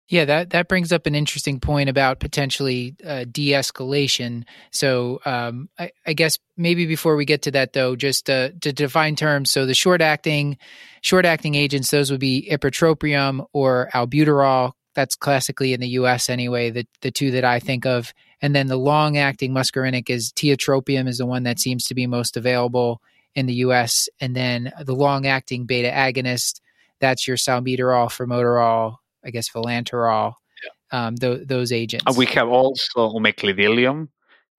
[0.09, 4.45] Yeah, that, that brings up an interesting point about potentially uh, de escalation.
[4.71, 8.71] So, um, I, I, guess maybe before we get to that, though, just uh, to
[8.71, 9.51] define terms.
[9.51, 10.57] So, the short acting
[11.01, 14.71] short acting agents, those would be ipratropium or albuterol.
[14.95, 16.29] That's classically in the U.S.
[16.29, 16.69] anyway.
[16.69, 21.07] The the two that I think of, and then the long acting muscarinic is tiotropium
[21.07, 23.01] is the one that seems to be most available
[23.35, 24.09] in the US.
[24.19, 26.61] And then the long acting beta agonist,
[26.99, 30.33] that's your salmeterol, formoterol, I guess vilanterol,
[30.63, 31.07] yeah.
[31.07, 32.05] um, th- those agents.
[32.07, 34.09] And we have also umeclidinium,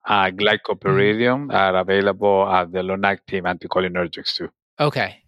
[0.06, 1.50] uh, glycopyridinium mm-hmm.
[1.50, 4.48] are available at the long acting anticholinergics too.
[4.80, 5.22] Okay.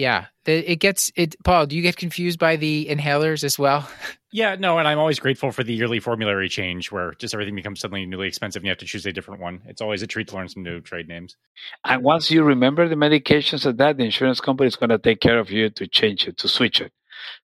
[0.00, 1.36] Yeah, it gets it.
[1.44, 3.88] Paul, do you get confused by the inhalers as well?
[4.32, 7.80] Yeah, no, and I'm always grateful for the yearly formulary change where just everything becomes
[7.80, 9.60] suddenly newly expensive and you have to choose a different one.
[9.66, 11.36] It's always a treat to learn some new trade names.
[11.84, 15.18] And once you remember the medications of that, the insurance company is going to take
[15.18, 16.92] care of you to change it, to switch it.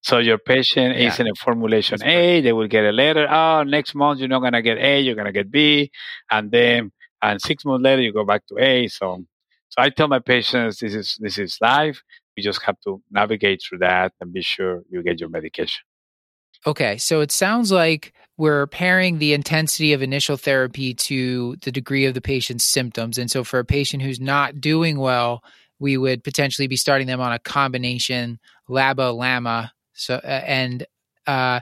[0.01, 1.09] So your patient yeah.
[1.09, 3.27] is in a formulation A, they will get a letter.
[3.29, 5.91] Oh, next month you're not going to get A, you're going to get B,
[6.31, 8.87] and then and six months later you go back to A.
[8.87, 9.25] So,
[9.67, 12.01] so I tell my patients this is this is life.
[12.37, 15.81] You just have to navigate through that and be sure you get your medication.
[16.65, 22.05] Okay, so it sounds like we're pairing the intensity of initial therapy to the degree
[22.05, 23.17] of the patient's symptoms.
[23.17, 25.43] And so for a patient who's not doing well,
[25.79, 29.71] we would potentially be starting them on a combination LABA LAMA.
[29.93, 30.85] So uh, and
[31.25, 31.61] uh,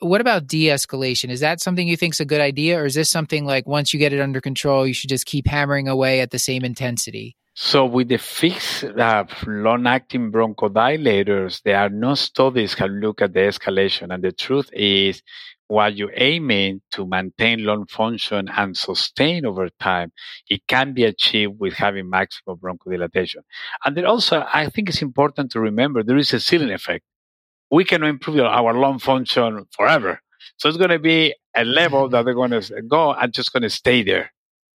[0.00, 1.30] what about de-escalation?
[1.30, 3.92] Is that something you think is a good idea, or is this something like once
[3.92, 7.36] you get it under control, you should just keep hammering away at the same intensity?
[7.62, 13.40] So with the fixed uh, long-acting bronchodilators, there are no studies that look at the
[13.40, 14.14] escalation.
[14.14, 15.22] And the truth is,
[15.66, 20.10] while you're aiming to maintain lung function and sustain over time,
[20.48, 23.42] it can be achieved with having maximum bronchodilation.
[23.84, 27.04] And then also, I think it's important to remember there is a ceiling effect.
[27.70, 30.22] We can improve our lung function forever.
[30.56, 33.64] So it's going to be a level that they're going to go and just going
[33.64, 34.32] to stay there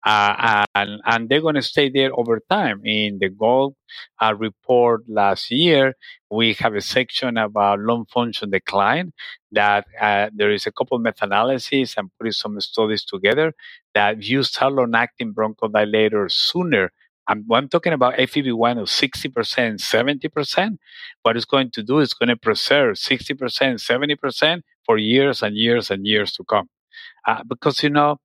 [0.05, 2.81] uh, and, and they're going to stay there over time.
[2.85, 3.75] In the GOLD
[4.21, 5.95] uh, report last year,
[6.31, 9.13] we have a section about lung function decline
[9.53, 13.53] that uh, there is a couple of meta-analyses and putting some studies together
[13.95, 16.91] that use long-acting bronchodilators sooner
[17.31, 20.79] I'm, I'm, talking about FEV1 of 60%, 70%.
[21.23, 25.93] What it's going to do is going to preserve 60%, 70% for years and years
[25.93, 26.69] and years to come.
[27.25, 28.19] Uh, because, you know,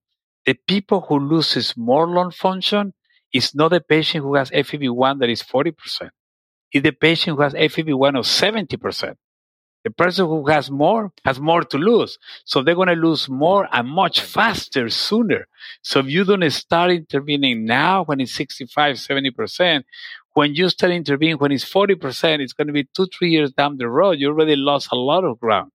[0.45, 2.93] the people who loses more lung function
[3.33, 6.09] is not the patient who has FEV1 that is 40%.
[6.71, 9.15] It's the patient who has FEV1 of 70%.
[9.83, 12.17] The person who has more has more to lose.
[12.43, 15.47] So they're going to lose more and much faster sooner.
[15.83, 19.83] So if you don't start intervening now when it's 65, 70%,
[20.33, 23.77] when you start intervening when it's 40%, it's going to be two, three years down
[23.77, 24.19] the road.
[24.19, 25.71] You already lost a lot of ground.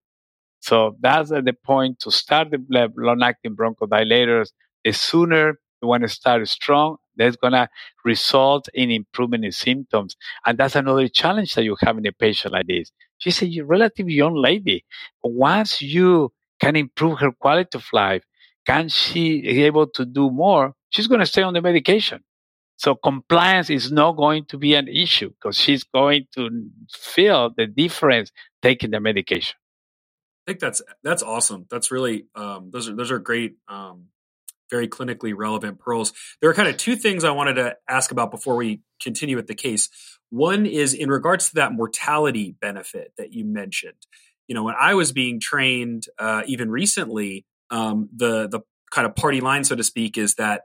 [0.61, 4.51] So that's the point to start the long-acting bronchodilators.
[4.85, 7.69] The sooner you want to start strong, that's going to
[8.05, 10.17] result in improvement in symptoms.
[10.47, 12.93] And that's another challenge that you have in a patient like this.
[13.19, 14.85] She's a relatively young lady.
[15.23, 18.23] Once you can improve her quality of life,
[18.67, 20.75] can she be able to do more?
[20.91, 22.23] She's going to stay on the medication.
[22.77, 26.49] So compliance is not going to be an issue because she's going to
[26.91, 28.33] feel the difference
[28.63, 29.57] taking the medication.
[30.47, 31.67] I think that's that's awesome.
[31.71, 34.07] That's really um, those are those are great um,
[34.71, 36.13] very clinically relevant pearls.
[36.41, 39.49] There are kind of two things I wanted to ask about before we continue with
[39.49, 39.91] the case.
[40.31, 44.07] One is in regards to that mortality benefit that you mentioned.
[44.47, 48.61] You know, when I was being trained, uh, even recently, um, the the
[48.91, 50.63] kind of party line, so to speak, is that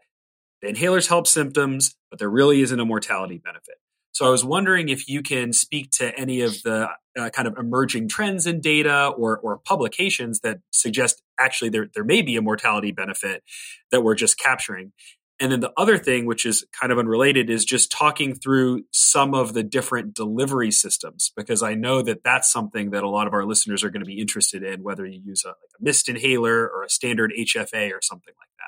[0.61, 3.75] the inhalers help symptoms, but there really isn't a mortality benefit.
[4.15, 6.87] So I was wondering if you can speak to any of the
[7.19, 12.05] uh, kind of emerging trends in data or, or publications that suggest actually there, there
[12.05, 13.43] may be a mortality benefit
[13.91, 14.93] that we're just capturing.
[15.37, 19.33] And then the other thing, which is kind of unrelated, is just talking through some
[19.33, 23.33] of the different delivery systems, because I know that that's something that a lot of
[23.33, 26.07] our listeners are going to be interested in, whether you use a, like a mist
[26.07, 28.65] inhaler or a standard HFA or something like that.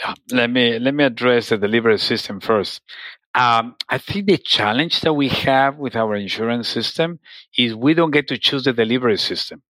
[0.00, 2.82] Yeah, let me let me address the delivery system first.
[3.34, 7.18] Um, I think the challenge that we have with our insurance system
[7.56, 9.62] is we don't get to choose the delivery system.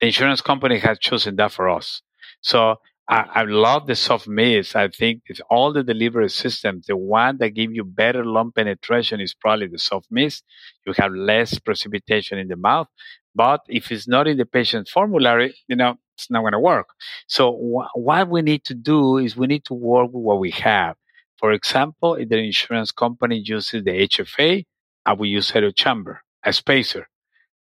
[0.00, 2.02] The insurance company has chosen that for us.
[2.40, 2.76] So
[3.08, 4.74] I, I love the soft mist.
[4.76, 6.86] I think it's all the delivery systems.
[6.86, 10.44] The one that give you better lung penetration is probably the soft mist.
[10.86, 12.88] You have less precipitation in the mouth.
[13.34, 16.88] But if it's not in the patient's formulary, you know, it's not going to work.
[17.26, 20.50] So wh- what we need to do is we need to work with what we
[20.50, 20.96] have.
[21.42, 24.64] For example, if the insurance company uses the HFA,
[25.04, 27.08] I will use a chamber, a spacer.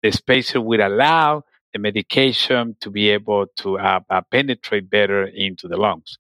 [0.01, 5.67] The spacer will allow the medication to be able to uh, uh, penetrate better into
[5.67, 6.17] the lungs.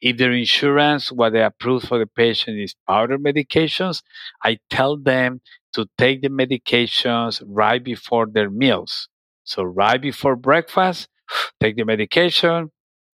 [0.00, 4.02] If their insurance, what they approve for the patient is powder medications,
[4.44, 5.40] I tell them
[5.72, 9.08] to take the medications right before their meals.
[9.42, 11.08] So right before breakfast,
[11.60, 12.70] take the medication,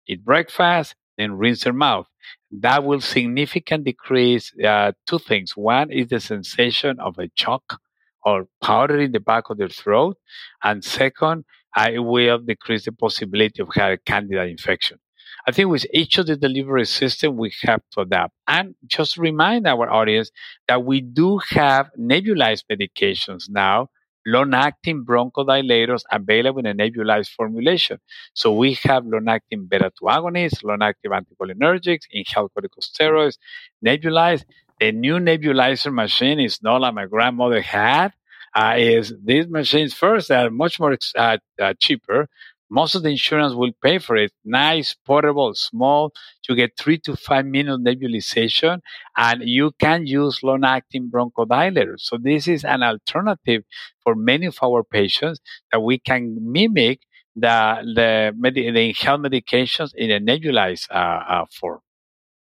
[0.07, 2.07] eat breakfast, then rinse their mouth.
[2.51, 5.57] That will significantly decrease uh, two things.
[5.57, 7.79] One is the sensation of a choke
[8.25, 10.17] or powder in the back of the throat.
[10.63, 11.45] And second,
[11.75, 14.99] I will decrease the possibility of having candida infection.
[15.47, 18.35] I think with each of the delivery system, we have to adapt.
[18.47, 20.31] And just remind our audience
[20.67, 23.89] that we do have nebulized medications now,
[24.29, 27.99] long-acting bronchodilators available in a nebulized formulation.
[28.35, 33.39] So we have long-acting beta-2 agonists, long-acting anticholinergics, inhaled corticosteroids,
[33.85, 34.45] nebulized.
[34.81, 38.13] The new nebulizer machine is not like my grandmother had
[38.55, 42.29] uh, is these machines first they are much more uh, uh, cheaper.
[42.71, 44.33] Most of the insurance will pay for it.
[44.45, 46.13] Nice, portable, small.
[46.49, 48.81] You get three to five minute nebulization,
[49.17, 52.01] and you can use long-acting bronchodilators.
[52.01, 53.65] So this is an alternative
[54.03, 55.41] for many of our patients
[55.73, 57.01] that we can mimic
[57.37, 61.81] the the, the inhaled medications in a nebulized uh, uh, form.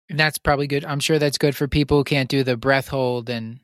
[0.09, 0.85] And that's probably good.
[0.85, 3.59] I'm sure that's good for people who can't do the breath hold and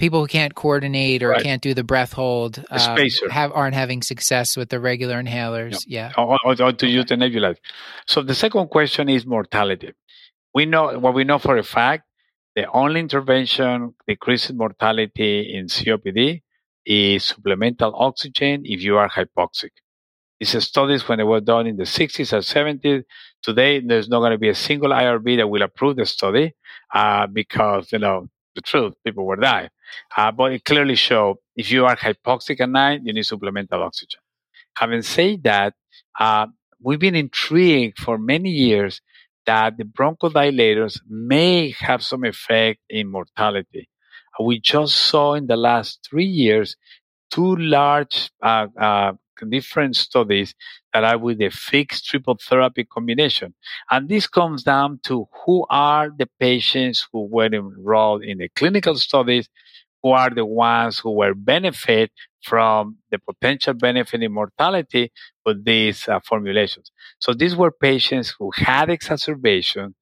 [0.00, 1.42] people who can't coordinate or right.
[1.42, 2.98] can't do the breath hold um,
[3.30, 5.84] have aren't having success with the regular inhalers.
[5.86, 7.58] Yeah, or, or, or to use the nebulizer.
[8.06, 9.92] So the second question is mortality.
[10.54, 12.04] We know what we know for a fact.
[12.56, 16.42] The only intervention decreases mortality in COPD
[16.84, 19.70] is supplemental oxygen if you are hypoxic.
[20.40, 23.04] These studies, when they were done in the 60s or 70s,
[23.42, 26.54] today there's not going to be a single IRB that will approve the study
[26.94, 29.68] uh, because you know the truth, people will die.
[30.16, 34.20] Uh, but it clearly showed if you are hypoxic at night, you need supplemental oxygen.
[34.76, 35.74] Having said that,
[36.18, 36.46] uh,
[36.82, 39.00] we've been intrigued for many years
[39.46, 43.88] that the bronchodilators may have some effect in mortality.
[44.38, 46.76] Uh, we just saw in the last three years
[47.30, 49.12] two large uh, uh,
[49.48, 50.54] different studies
[50.92, 53.54] that are with a fixed triple therapy combination.
[53.90, 58.96] And this comes down to who are the patients who were enrolled in the clinical
[58.96, 59.48] studies,
[60.02, 62.10] who are the ones who were benefit
[62.42, 65.12] from the potential benefit in mortality
[65.44, 66.90] with these uh, formulations.
[67.18, 69.94] So these were patients who had exacerbation,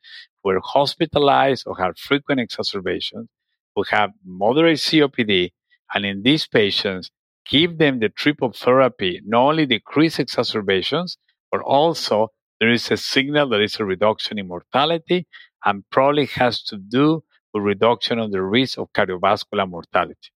[0.44, 3.28] were hospitalized or had frequent exacerbations,
[3.74, 5.50] who have moderate COPD,
[5.94, 7.10] and in these patients,
[7.48, 11.18] give them the triple therapy, not only decrease exacerbations,
[11.50, 12.28] but also
[12.60, 15.26] there is a signal that is a reduction in mortality
[15.64, 17.22] and probably has to do
[17.54, 20.30] with reduction of the risk of cardiovascular mortality.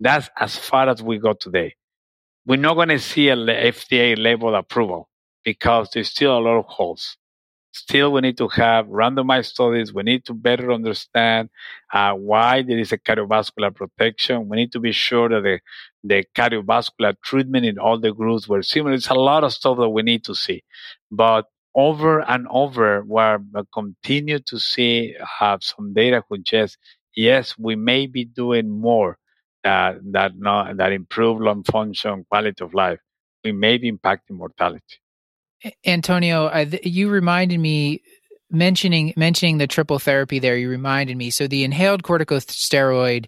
[0.00, 1.74] That's as far as we go today.
[2.46, 5.08] We're not going to see a FDA level approval
[5.44, 7.16] because there's still a lot of holes.
[7.72, 9.94] Still, we need to have randomized studies.
[9.94, 11.50] We need to better understand
[11.92, 14.48] uh, why there is a cardiovascular protection.
[14.48, 15.60] We need to be sure that the,
[16.02, 18.94] the cardiovascular treatment in all the groups were similar.
[18.94, 20.64] It's a lot of stuff that we need to see.
[21.12, 26.76] But over and over, we're uh, continue to see have some data says,
[27.14, 29.16] yes, we may be doing more
[29.62, 32.98] that that not, that improve lung function, quality of life.
[33.44, 34.98] We may be impacting mortality.
[35.84, 38.02] Antonio, I, you reminded me
[38.50, 41.30] mentioning mentioning the triple therapy there, you reminded me.
[41.30, 43.26] So the inhaled corticosteroid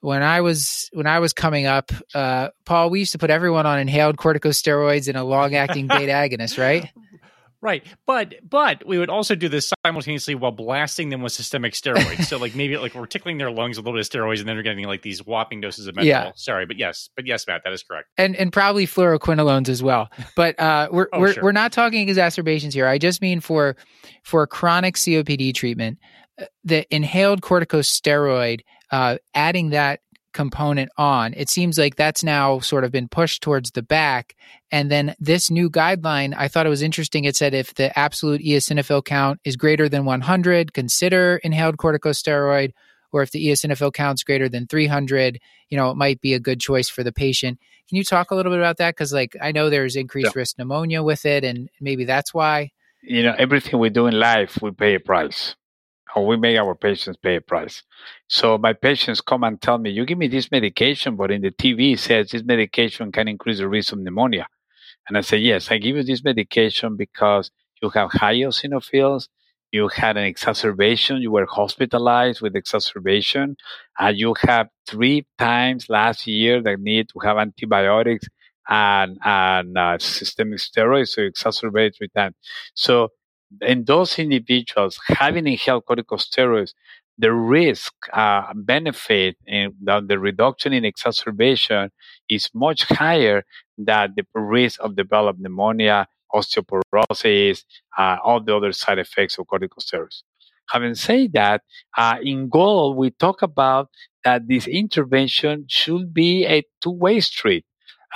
[0.00, 3.66] when I was when I was coming up, uh, Paul, we used to put everyone
[3.66, 6.90] on inhaled corticosteroids and a long acting beta agonist, right?
[7.60, 12.24] Right, but but we would also do this simultaneously while blasting them with systemic steroids.
[12.26, 14.48] so like maybe like we're tickling their lungs with a little bit of steroids, and
[14.48, 16.04] then they're getting like these whopping doses of Medrol.
[16.04, 16.30] Yeah.
[16.36, 18.10] Sorry, but yes, but yes, Matt, that is correct.
[18.16, 20.08] And and probably fluoroquinolones as well.
[20.36, 21.42] But uh, we're oh, we're sure.
[21.42, 22.86] we're not talking exacerbations here.
[22.86, 23.74] I just mean for
[24.22, 25.98] for chronic COPD treatment,
[26.40, 28.60] uh, the inhaled corticosteroid,
[28.92, 29.98] uh, adding that
[30.38, 31.34] component on.
[31.34, 34.36] It seems like that's now sort of been pushed towards the back.
[34.70, 37.24] And then this new guideline, I thought it was interesting.
[37.24, 42.70] It said if the absolute eosinophil count is greater than 100, consider inhaled corticosteroid.
[43.10, 46.38] Or if the eosinophil count is greater than 300, you know, it might be a
[46.38, 47.58] good choice for the patient.
[47.88, 48.94] Can you talk a little bit about that?
[48.94, 50.40] Because, like, I know there's increased yeah.
[50.40, 52.70] risk pneumonia with it, and maybe that's why.
[53.02, 55.56] You know, everything we do in life, we pay a price
[56.18, 57.84] or we make our patients pay a price.
[58.26, 61.52] So my patients come and tell me, you give me this medication, but in the
[61.52, 64.48] TV it says this medication can increase the risk of pneumonia.
[65.08, 67.50] And I say, yes, I give you this medication because
[67.80, 69.28] you have high eosinophils,
[69.70, 73.56] you had an exacerbation, you were hospitalized with exacerbation,
[73.98, 78.26] and you have three times last year that need to have antibiotics
[78.68, 82.34] and, and uh, systemic steroids, so exacerbate three times.
[82.74, 83.10] So
[83.62, 86.74] in those individuals having inhaled corticosteroids,
[87.18, 91.90] the risk uh, benefit the, the, reduction in exacerbation
[92.28, 93.44] is much higher
[93.76, 97.64] than the risk of developing pneumonia, osteoporosis,
[97.96, 100.22] uh, all the other side effects of corticosteroids.
[100.70, 101.62] Having said that,
[101.96, 103.88] uh, in GOLD, we talk about
[104.22, 107.64] that this intervention should be a two-way street.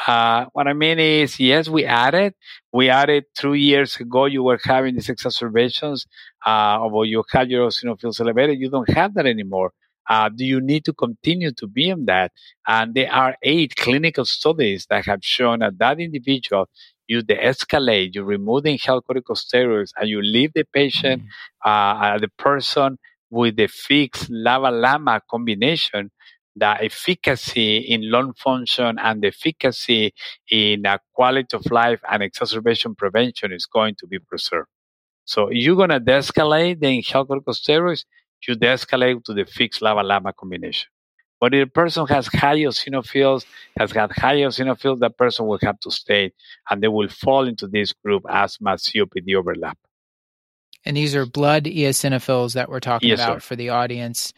[0.07, 2.35] Uh, what I mean is, yes, we added.
[2.73, 4.25] We added two years ago.
[4.25, 6.07] You were having these exacerbations,
[6.47, 8.59] uh, although you had your eosinophils elevated.
[8.59, 9.73] You don't have that anymore.
[10.09, 12.33] Uh, do you need to continue to be on that?
[12.67, 16.69] And there are eight clinical studies that have shown that that individual,
[17.07, 21.71] you de-escalate, you remove the inhaled corticosteroids, and you leave the patient, mm-hmm.
[21.71, 22.99] uh, the person
[23.31, 26.11] with the fixed LABA-LAMA combination
[26.57, 30.13] the efficacy in lung function and the efficacy
[30.51, 34.69] in uh, quality of life and exacerbation prevention is going to be preserved.
[35.25, 38.05] So you're going to de-escalate the inhaled corticosteroids,
[38.47, 40.89] you de-escalate to the fixed LABA-LAMA combination.
[41.41, 43.45] But if a person has high eosinophils,
[43.77, 46.33] has had high eosinophils, that person will have to stay
[46.71, 49.79] and they will fall into this group asthma COPD overlap.
[50.85, 53.49] And these are blood eosinophils that we're talking yes, about sir.
[53.49, 54.33] for the audience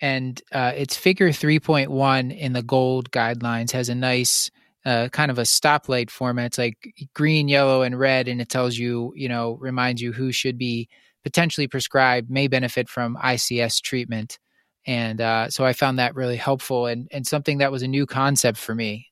[0.00, 4.50] and uh, it's figure 3.1 in the GOLD guidelines has a nice
[4.86, 6.46] uh, kind of a stoplight format.
[6.46, 10.32] It's like green yellow and red and it tells you you know reminds you who
[10.32, 10.88] should be
[11.22, 14.38] potentially prescribed may benefit from ics treatment.
[14.86, 18.06] And uh, so i found that really helpful and, and something that was a new
[18.06, 19.08] concept for me.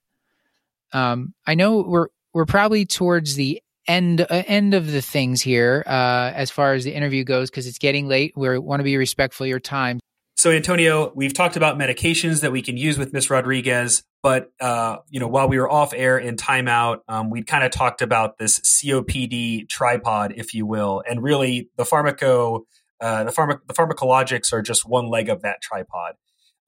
[0.92, 5.82] Um, i know we're we're probably towards the end uh, end of the things here
[5.86, 8.32] uh, as far as the interview goes because it's getting late.
[8.36, 10.00] We want to be respectful of your time
[10.38, 14.98] so, Antonio, we've talked about medications that we can use with Miss Rodriguez, but uh,
[15.10, 18.38] you know, while we were off air in timeout, um, we kind of talked about
[18.38, 22.60] this COPD tripod, if you will, and really the pharmaco,
[23.00, 26.14] uh, the pharma, the pharmacologics are just one leg of that tripod.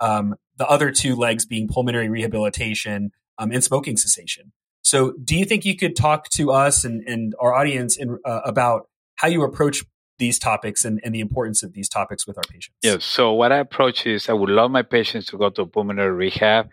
[0.00, 4.50] Um, the other two legs being pulmonary rehabilitation um, and smoking cessation.
[4.82, 8.40] So, do you think you could talk to us and, and our audience in, uh,
[8.44, 9.84] about how you approach
[10.20, 12.76] these topics and, and the importance of these topics with our patients?
[12.82, 13.04] Yes.
[13.04, 16.68] So what I approach is I would love my patients to go to pulmonary rehab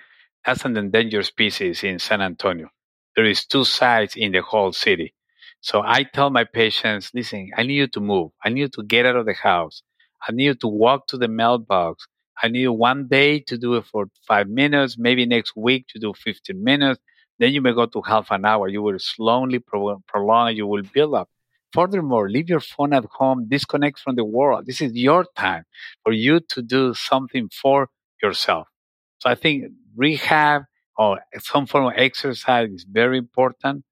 [0.46, 2.70] as an endangered species in San Antonio.
[3.16, 5.16] There is two sites in the whole city.
[5.62, 8.32] So I tell my patients, listen, I need you to move.
[8.44, 9.82] I need you to get out of the house.
[10.28, 12.08] I need you to walk to the mailbox.
[12.42, 16.14] I need one day to do it for five minutes, maybe next week to do
[16.14, 17.00] 15 minutes.
[17.40, 18.68] Then you may go to half an hour.
[18.68, 21.30] You will slowly prolong, you will build up.
[21.74, 24.66] Furthermore, leave your phone at home, disconnect from the world.
[24.66, 25.64] This is your time
[26.04, 27.90] for you to do something for
[28.24, 28.68] yourself.
[29.20, 29.66] So I think
[29.96, 30.64] rehab
[30.98, 33.84] or some form of exercise is very important.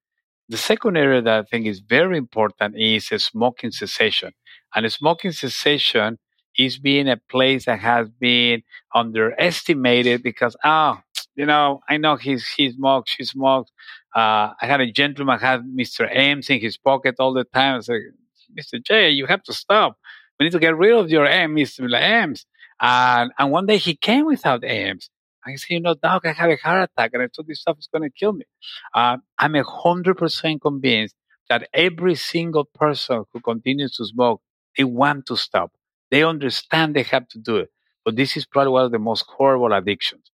[0.50, 4.32] The second area that I think is very important is smoking cessation.
[4.76, 6.20] And smoking cessation
[6.58, 8.64] is being a place that has been
[8.94, 11.00] underestimated because, oh,
[11.36, 13.72] you know, I know he's, he smokes, she smokes.
[14.16, 16.08] Uh, I had a gentleman had Mr.
[16.10, 17.78] Ames in his pocket all the time.
[17.78, 18.02] I said,
[18.58, 18.84] Mr.
[18.84, 19.98] J, you have to stop.
[20.40, 21.90] We need to get rid of your M, Mr.
[22.00, 22.46] Ames.
[22.82, 25.10] And, and one day he came without Ames.
[25.46, 27.78] I said, you know, doc, I have a heart attack and I thought this stuff
[27.80, 28.46] is going to kill me.
[28.94, 31.16] Uh, I'm hundred percent convinced
[31.50, 34.42] that every single person who continues to smoke
[34.78, 35.72] They want to stop.
[36.10, 37.70] They understand they have to do it.
[38.04, 40.32] But this is probably one of the most horrible addictions.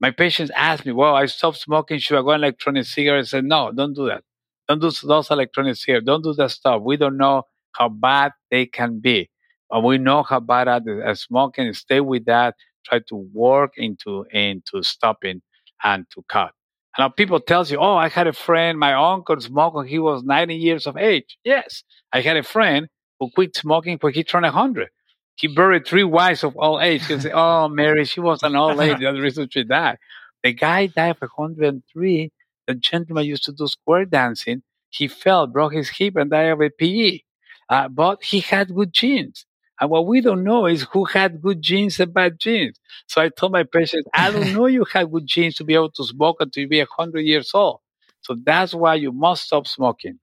[0.00, 1.98] My patients ask me, well, I stopped smoking.
[1.98, 3.34] Should I go on electronic cigarettes?
[3.34, 4.24] I said, no, don't do that.
[4.68, 6.06] Don't do those electronic cigarettes.
[6.06, 6.82] Don't do that stuff.
[6.82, 7.42] We don't know
[7.72, 9.28] how bad they can be.
[9.68, 11.72] But we know how bad at uh, smoking.
[11.74, 12.54] Stay with that.
[12.86, 15.42] Try to work into into stopping
[15.84, 16.52] and to cut.
[16.98, 20.24] Now people tells you, oh, I had a friend, my uncle smoked when he was
[20.24, 21.38] 90 years of age.
[21.44, 22.88] Yes, I had a friend
[23.20, 24.88] who quit smoking when he turned 100.
[25.36, 27.06] He buried three wives of old age.
[27.06, 29.04] He said, oh, Mary, she was an old lady.
[29.04, 29.98] The reason she died.
[30.42, 32.30] The guy died of 103.
[32.66, 34.62] The gentleman used to do square dancing.
[34.90, 37.20] He fell, broke his hip, and died of a PE.
[37.68, 39.46] Uh, but he had good genes.
[39.80, 42.78] And what we don't know is who had good genes and bad genes.
[43.06, 45.90] So I told my patients, I don't know you had good genes to be able
[45.92, 47.80] to smoke until you be 100 years old.
[48.20, 50.18] So that's why you must stop smoking.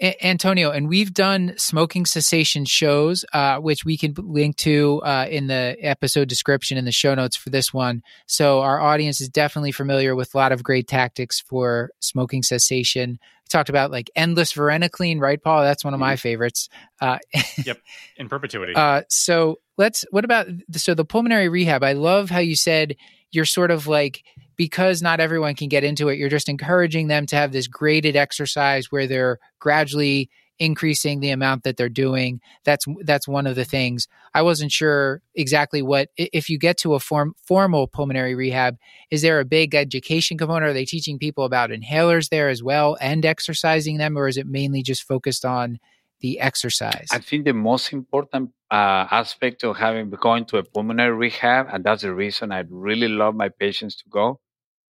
[0.00, 5.48] Antonio, and we've done smoking cessation shows, uh, which we can link to uh, in
[5.48, 8.02] the episode description in the show notes for this one.
[8.26, 13.18] So our audience is definitely familiar with a lot of great tactics for smoking cessation.
[13.20, 15.62] We talked about like endless varenicline, right, Paul?
[15.62, 16.20] That's one of my mm-hmm.
[16.20, 16.68] favorites.
[17.00, 17.18] Uh,
[17.64, 17.78] yep,
[18.16, 18.74] in perpetuity.
[18.76, 20.04] Uh, so let's.
[20.12, 21.82] What about so the pulmonary rehab?
[21.82, 22.94] I love how you said
[23.32, 24.22] you're sort of like
[24.58, 28.16] because not everyone can get into it, you're just encouraging them to have this graded
[28.16, 30.28] exercise where they're gradually
[30.58, 32.40] increasing the amount that they're doing.
[32.64, 34.08] That's that's one of the things.
[34.34, 38.76] I wasn't sure exactly what if you get to a form formal pulmonary rehab,
[39.10, 40.70] is there a big education component?
[40.70, 44.46] Are they teaching people about inhalers there as well and exercising them, or is it
[44.46, 45.78] mainly just focused on
[46.20, 47.06] the exercise?
[47.12, 51.84] I think the most important uh, aspect of having going to a pulmonary rehab, and
[51.84, 54.40] that's the reason I really love my patients to go,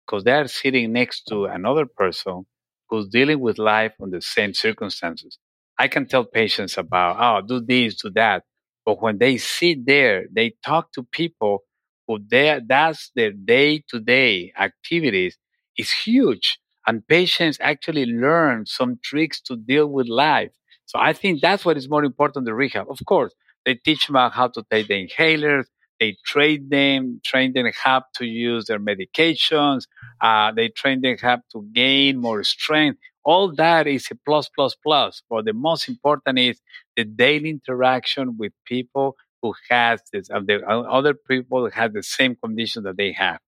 [0.07, 2.45] because they are sitting next to another person
[2.89, 5.37] who's dealing with life on the same circumstances.
[5.77, 8.43] I can tell patients about, oh, do this, do that.
[8.85, 11.63] But when they sit there, they talk to people
[12.07, 15.37] who they, that's their day to day activities
[15.77, 16.59] is huge.
[16.87, 20.51] And patients actually learn some tricks to deal with life.
[20.85, 22.89] So I think that's what is more important than rehab.
[22.89, 23.33] Of course,
[23.65, 25.65] they teach them how to take the inhalers,
[25.99, 29.87] they train them, train them how to use their medications.
[30.21, 32.99] Uh, they train them how to gain more strength.
[33.23, 35.21] All that is a plus, plus, plus.
[35.29, 36.61] But the most important is
[36.95, 42.03] the daily interaction with people who has this, uh, the other people who have the
[42.03, 43.39] same condition that they have.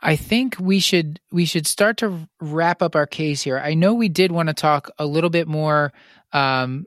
[0.00, 3.58] I think we should we should start to wrap up our case here.
[3.58, 5.92] I know we did want to talk a little bit more
[6.32, 6.86] um,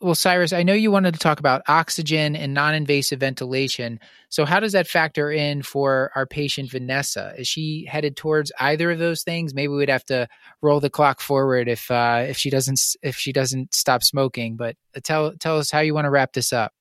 [0.00, 3.98] well, Cyrus, I know you wanted to talk about oxygen and non invasive ventilation.
[4.28, 7.34] So, how does that factor in for our patient Vanessa?
[7.36, 9.52] Is she headed towards either of those things?
[9.52, 10.28] Maybe we'd have to
[10.62, 14.56] roll the clock forward if uh, if she doesn't if she doesn't stop smoking.
[14.56, 16.72] But uh, tell tell us how you want to wrap this up.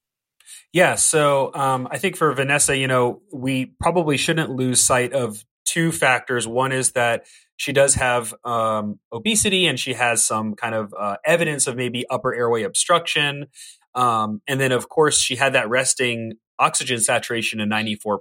[0.71, 5.43] Yeah, so um, I think for Vanessa, you know, we probably shouldn't lose sight of
[5.65, 6.47] two factors.
[6.47, 7.25] One is that
[7.64, 12.05] she does have um, obesity and she has some kind of uh, evidence of maybe
[12.09, 13.47] upper airway obstruction.
[13.95, 18.20] Um, and then, of course, she had that resting oxygen saturation of 94%.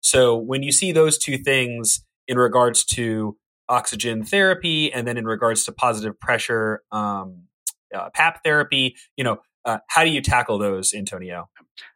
[0.00, 3.36] So when you see those two things in regards to
[3.68, 7.44] oxygen therapy and then in regards to positive pressure um,
[7.94, 11.48] uh, PAP therapy, you know, uh, how do you tackle those, Antonio?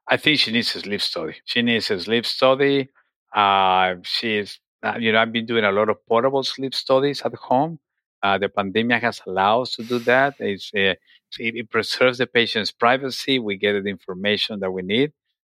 [0.08, 1.34] I think she needs a sleep study.
[1.46, 2.90] She needs a sleep study.
[3.34, 7.34] Uh, she's uh, you know, I've been doing a lot of portable sleep studies at
[7.34, 7.78] home.
[8.22, 10.34] Uh, the pandemic has allowed us to do that.
[10.40, 10.98] Uh, it,
[11.38, 13.38] it, preserves the patient's privacy.
[13.38, 15.12] We get the information that we need.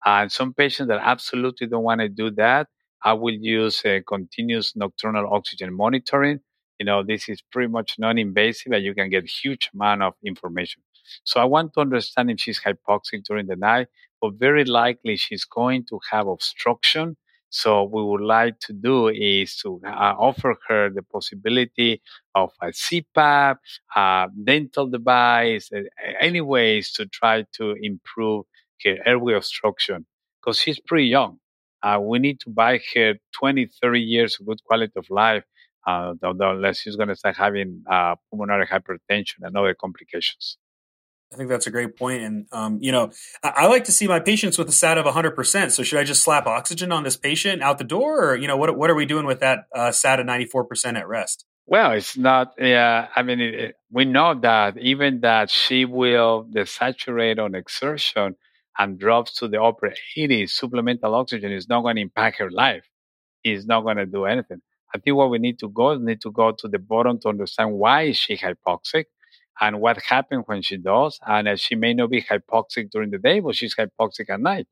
[0.05, 2.67] And some patients that absolutely don't want to do that,
[3.03, 6.39] I will use continuous nocturnal oxygen monitoring.
[6.79, 10.83] You know, this is pretty much non-invasive, and you can get huge amount of information.
[11.23, 13.87] So I want to understand if she's hypoxic during the night,
[14.21, 17.15] but very likely she's going to have obstruction
[17.55, 22.01] so we would like to do is to uh, offer her the possibility
[22.35, 23.57] of a CPAP,
[23.95, 25.69] a dental device,
[26.19, 28.45] any ways to try to improve
[28.83, 30.05] her airway obstruction
[30.41, 31.39] because she's pretty young.
[31.81, 35.43] Uh, we need to buy her 20, 30 years of good quality of life,
[35.87, 40.57] uh, unless she's going to start having uh, pulmonary hypertension and other complications.
[41.33, 42.21] I think that's a great point.
[42.21, 43.11] And, um, you know,
[43.43, 45.71] I, I, like to see my patients with a SAT of 100%.
[45.71, 48.31] So should I just slap oxygen on this patient out the door?
[48.31, 51.07] Or, you know, what, what are we doing with that uh, SAT of 94% at
[51.07, 51.45] rest?
[51.67, 57.39] Well, it's not, yeah, I mean, it, we know that even that she will desaturate
[57.39, 58.35] on exertion
[58.77, 62.87] and drops to the upper 80, supplemental oxygen is not going to impact her life.
[63.43, 64.61] It's not going to do anything.
[64.93, 67.29] I think what we need to go is need to go to the bottom to
[67.29, 69.05] understand why is she hypoxic
[69.59, 71.19] and what happens when she does.
[71.25, 74.67] And uh, she may not be hypoxic during the day, but she's hypoxic at night.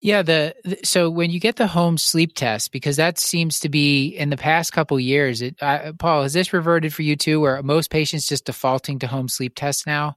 [0.00, 3.68] Yeah, the, the, so when you get the home sleep test, because that seems to
[3.68, 5.42] be in the past couple years.
[5.42, 9.08] It, uh, Paul, has this reverted for you too, where most patients just defaulting to
[9.08, 10.16] home sleep tests now?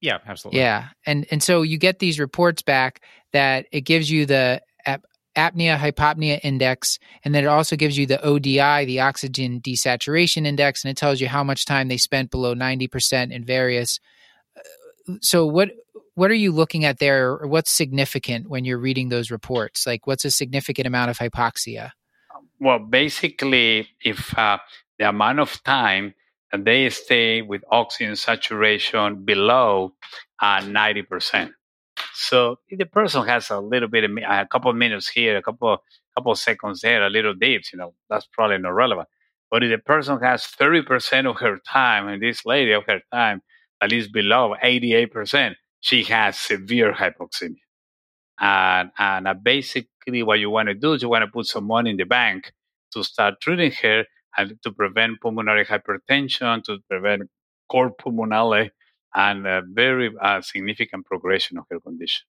[0.00, 0.60] Yeah, absolutely.
[0.60, 5.04] Yeah, and and so you get these reports back that it gives you the ap-
[5.36, 10.84] apnea hypopnea index, and then it also gives you the ODI, the oxygen desaturation index,
[10.84, 14.00] and it tells you how much time they spent below ninety percent in various.
[14.56, 15.70] Uh, so what
[16.14, 19.86] what are you looking at there, or what's significant when you're reading those reports?
[19.86, 21.90] Like, what's a significant amount of hypoxia?
[22.58, 24.58] Well, basically, if uh,
[24.98, 26.14] the amount of time
[26.52, 29.92] and they stay with oxygen saturation below
[30.40, 31.50] uh, 90%.
[32.18, 35.42] So if the person has a little bit of a couple of minutes here, a
[35.42, 35.78] couple
[36.16, 39.08] couple of seconds there, a little dips, you know, that's probably not relevant.
[39.50, 43.42] But if the person has 30% of her time, and this lady of her time
[43.82, 47.56] at least below 88%, she has severe hypoxemia.
[48.40, 51.64] And, and uh, basically, what you want to do is you want to put some
[51.64, 52.52] money in the bank
[52.92, 54.04] to start treating her
[54.38, 57.30] and to prevent pulmonary hypertension, to prevent
[57.68, 58.70] cor pulmonale,
[59.14, 62.26] and a very uh, significant progression of her condition.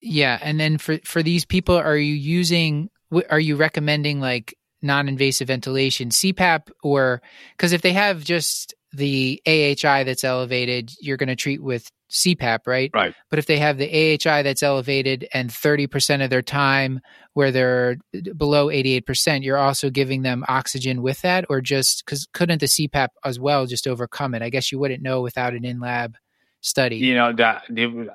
[0.00, 2.90] Yeah, and then for for these people, are you using?
[3.28, 7.20] Are you recommending like non-invasive ventilation, CPAP, or
[7.56, 12.60] because if they have just the AHI that's elevated, you're going to treat with CPAP,
[12.66, 12.90] right?
[12.92, 13.14] Right.
[13.28, 17.00] But if they have the AHI that's elevated and 30% of their time
[17.34, 17.96] where they're
[18.36, 23.08] below 88%, you're also giving them oxygen with that, or just because couldn't the CPAP
[23.24, 24.42] as well just overcome it?
[24.42, 26.16] I guess you wouldn't know without an in lab
[26.60, 26.96] study.
[26.96, 27.64] You know, that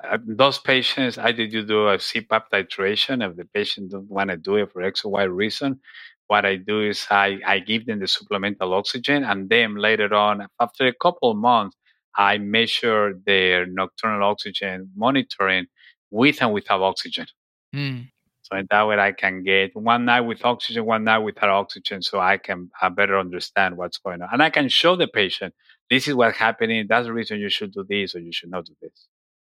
[0.04, 4.30] uh, those patients, I did you do a CPAP titration if the patient don't want
[4.30, 5.80] to do it for X or Y reason
[6.28, 10.46] what I do is I, I give them the supplemental oxygen and then later on,
[10.60, 11.76] after a couple of months,
[12.16, 15.66] I measure their nocturnal oxygen monitoring
[16.10, 17.26] with and without oxygen.
[17.74, 18.08] Mm.
[18.42, 22.00] So in that way, I can get one night with oxygen, one night without oxygen,
[22.00, 25.52] so I can uh, better understand what's going on, and I can show the patient
[25.90, 26.86] this is what's happening.
[26.88, 29.06] That's the reason you should do this or you should not do this.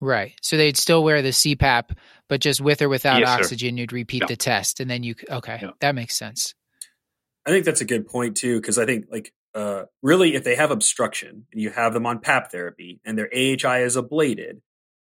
[0.00, 0.34] Right.
[0.42, 1.96] So they'd still wear the CPAP,
[2.28, 4.26] but just with or without yes, oxygen, you'd repeat yeah.
[4.26, 5.70] the test, and then you okay, yeah.
[5.80, 6.54] that makes sense.
[7.46, 10.56] I think that's a good point too, because I think like uh, really, if they
[10.56, 14.60] have obstruction and you have them on PAP therapy and their AHI is ablated,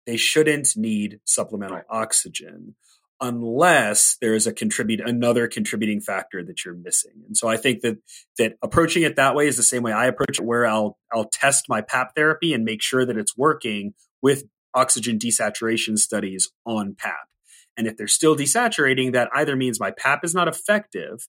[0.06, 1.86] they shouldn't need supplemental right.
[1.90, 2.76] oxygen
[3.20, 7.24] unless there is a contribute another contributing factor that you're missing.
[7.26, 7.98] And so I think that
[8.38, 11.26] that approaching it that way is the same way I approach it, where I'll I'll
[11.26, 14.44] test my PAP therapy and make sure that it's working with
[14.78, 17.28] oxygen desaturation studies on PAP.
[17.76, 21.28] And if they're still desaturating, that either means my PAP is not effective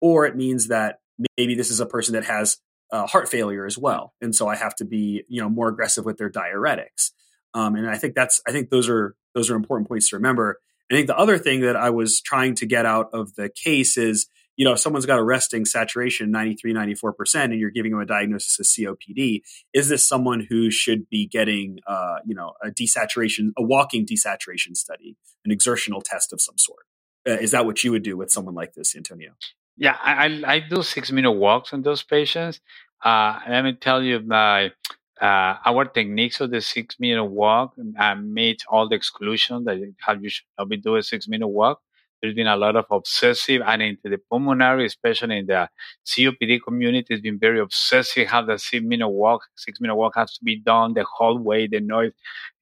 [0.00, 0.98] or it means that
[1.36, 2.58] maybe this is a person that has
[2.90, 6.04] uh, heart failure as well, and so I have to be you know more aggressive
[6.04, 7.10] with their diuretics.
[7.54, 10.58] Um, and I think that's I think those are those are important points to remember.
[10.90, 13.98] I think the other thing that I was trying to get out of the case
[13.98, 14.28] is,
[14.58, 18.06] you know, if someone's got a resting saturation 93, 94%, and you're giving them a
[18.06, 23.52] diagnosis of COPD, is this someone who should be getting, uh, you know, a desaturation,
[23.56, 26.80] a walking desaturation study, an exertional test of some sort?
[27.26, 29.30] Uh, is that what you would do with someone like this, Antonio?
[29.76, 32.60] Yeah, I, I do six minute walks on those patients.
[33.04, 34.72] Uh, let me tell you, my
[35.20, 40.28] uh, our techniques of the six minute walk uh, meet all the exclusion that you
[40.28, 41.80] should not be doing a six minute walk.
[42.20, 45.68] There's been a lot of obsessive and into the pulmonary, especially in the
[46.06, 50.34] COPD community, has been very obsessive how the six minute walk, six minute walk has
[50.34, 52.12] to be done the hallway, the noise.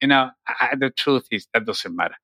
[0.01, 2.15] You know, I, the truth is that doesn't matter.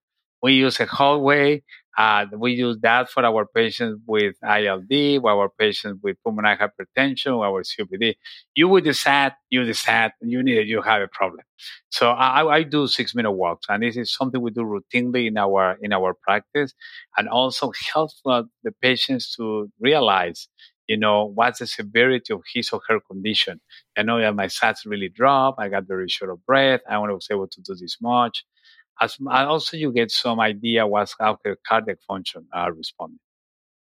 [0.42, 1.64] We use a hallway.
[1.98, 7.64] Uh, we use that for our patients with ILD, our patients with pulmonary hypertension, our
[7.64, 8.16] COPD.
[8.56, 11.42] You would decide, you decide, you need, you have a problem.
[11.90, 15.38] So I, I do six minute walks, and this is something we do routinely in
[15.38, 16.74] our in our practice,
[17.18, 20.48] and also helps the patients to realize,
[20.88, 23.62] you know, what's the severity of his or her condition.
[23.98, 25.56] I know that my SATs really drop.
[25.60, 26.82] I got very short of breath.
[26.90, 28.44] I was able to do this much.
[29.02, 33.20] As, also, you get some idea what's how the cardiac function are responding.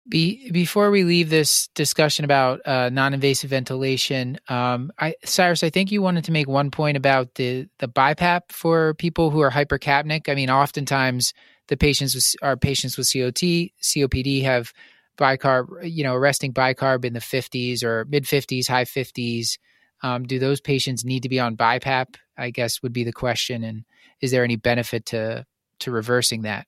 [0.07, 5.91] Be, before we leave this discussion about uh, non-invasive ventilation, um, I, Cyrus, I think
[5.91, 10.29] you wanted to make one point about the the BiPAP for people who are hypercapnic.
[10.29, 11.33] I mean, oftentimes
[11.69, 14.73] the patients with our patients with COT, COPD have
[15.17, 19.59] bicarb, you know, resting bicarb in the 50s or mid 50s, high 50s.
[20.05, 22.17] Um, do those patients need to be on BiPAP?
[22.37, 23.65] I guess would be the question.
[23.65, 23.85] And
[24.21, 25.47] is there any benefit to
[25.81, 26.67] to reversing that?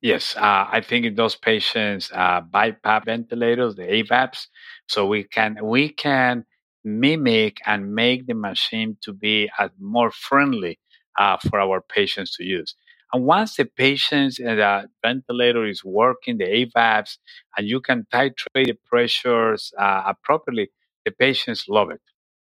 [0.00, 4.46] Yes, uh, I think in those patients, uh, BiPAP ventilators, the AVAPs,
[4.86, 6.44] so we can we can
[6.84, 10.78] mimic and make the machine to be uh, more friendly
[11.18, 12.76] uh, for our patients to use.
[13.12, 17.18] And once the patient's uh, ventilator is working, the AVAPs,
[17.56, 20.70] and you can titrate the pressures uh, appropriately,
[21.04, 22.00] the patients love it.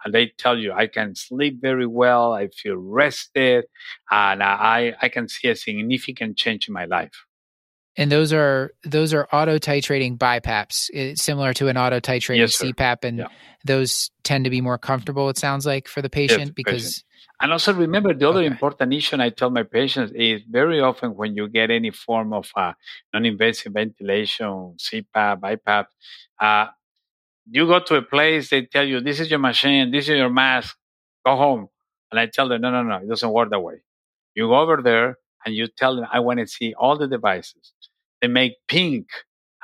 [0.05, 3.64] And they tell you, I can sleep very well, I feel rested,
[4.10, 7.24] and I, I can see a significant change in my life.
[7.97, 12.56] And those are those are auto titrating BiPAPs, it's similar to an auto titrating Yes.
[12.62, 13.26] CPAP, and Yeah.
[13.64, 15.28] those tend to be more comfortable.
[15.30, 17.05] It sounds like for the patient the because patient.
[17.40, 18.47] And also remember the other Okay.
[18.47, 22.51] important issue I tell my patients is very often when you get any form of
[22.56, 22.72] uh,
[23.12, 25.86] non-invasive ventilation, CPAP, BiPAP,
[26.40, 26.66] uh,
[27.51, 30.31] you go to a place, they tell you, this is your machine, this is your
[30.31, 30.77] mask,
[31.25, 31.69] go home.
[32.11, 33.83] And I tell them, no, no, no, it doesn't work that way.
[34.35, 37.73] You go over there and you tell them, I want to see all the devices.
[38.20, 39.09] They make pink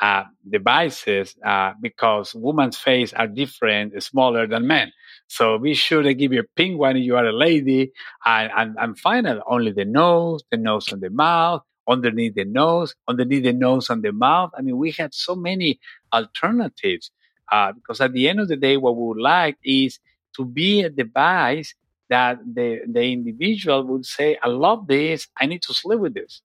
[0.01, 4.93] uh, devices uh, because women's face are different, smaller than men.
[5.27, 7.93] So be sure to give you a pink one if you are a lady,
[8.25, 12.95] and, and, and out only the nose, the nose and the mouth, underneath the nose,
[13.09, 14.51] underneath the nose and the mouth.
[14.57, 15.81] I mean, we had so many
[16.13, 17.11] alternatives
[17.51, 19.99] uh, because at the end of the day, what we would like is
[20.37, 21.75] to be a device
[22.11, 26.43] that the, the individual would say, I love this, I need to sleep with this.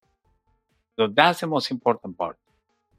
[0.97, 2.37] So that's the most important part.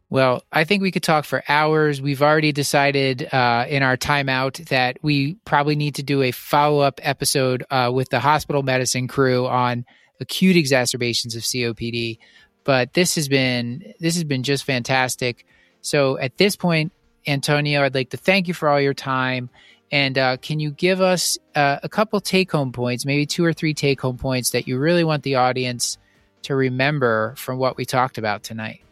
[0.09, 2.02] Well, I think we could talk for hours.
[2.02, 6.81] We've already decided uh, in our timeout that we probably need to do a follow
[6.81, 9.85] up episode uh, with the hospital medicine crew on
[10.18, 12.18] acute exacerbations of COPD.
[12.64, 15.47] But this has been this has been just fantastic.
[15.81, 16.93] So at this point,
[17.26, 19.51] Antonio, I'd like to thank you for all your time.
[19.92, 23.52] And uh, can you give us uh, a couple take home points, maybe two or
[23.52, 25.98] three take home points that you really want the audience
[26.42, 28.82] to remember from what we talked about tonight?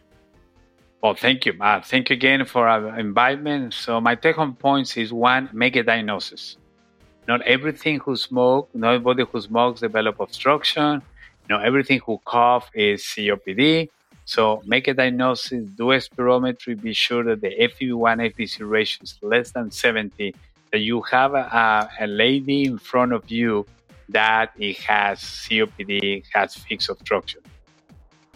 [1.03, 1.55] Well, thank you.
[1.61, 3.75] Uh, thank you again for our invitement.
[3.75, 6.57] So my take home points is one, make a diagnosis.
[7.29, 11.03] Not everything who smoke, nobody who smokes develop obstruction.
[11.49, 13.89] Not everything who cough is COPD.
[14.29, 19.19] So make a diagnosis, do a spirometry, be sure that the FEV1 FVC ratio is
[19.23, 20.35] less than 70,
[20.71, 23.67] that you have a, a lady in front of you
[24.11, 27.41] that it has COPD, has fixed obstruction.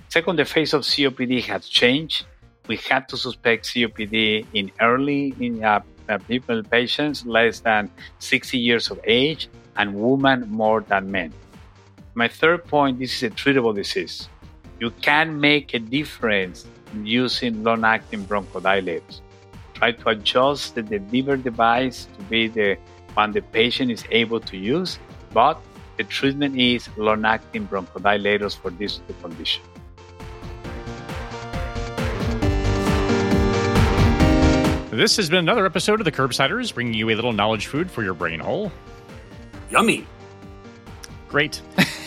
[0.09, 2.25] Second, the face of COPD has changed
[2.69, 8.59] we had to suspect COPD in early in uh, uh, people patients less than 60
[8.59, 11.33] years of age and women more than men.
[12.15, 14.29] My third point: this is a treatable disease.
[14.83, 16.67] You can make a difference
[17.05, 19.21] using long-acting bronchodilators.
[19.75, 22.77] Try to adjust the delivery device to be the
[23.15, 24.99] one the patient is able to use,
[25.33, 25.63] but
[25.99, 29.63] the treatment is long-acting bronchodilators for this condition.
[34.91, 38.03] This has been another episode of the Curbsiders, bringing you a little knowledge food for
[38.03, 38.73] your brain hole.
[39.71, 40.09] Yummy.
[41.33, 41.63] Great.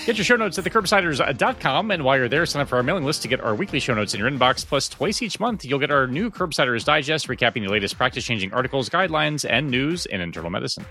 [0.05, 1.89] Get your show notes at thecurbsiders.com.
[1.89, 3.95] And while you're there, sign up for our mailing list to get our weekly show
[3.95, 4.63] notes in your inbox.
[4.63, 8.53] Plus, twice each month, you'll get our new Curbsiders Digest, recapping the latest practice changing
[8.53, 10.85] articles, guidelines, and news in internal medicine.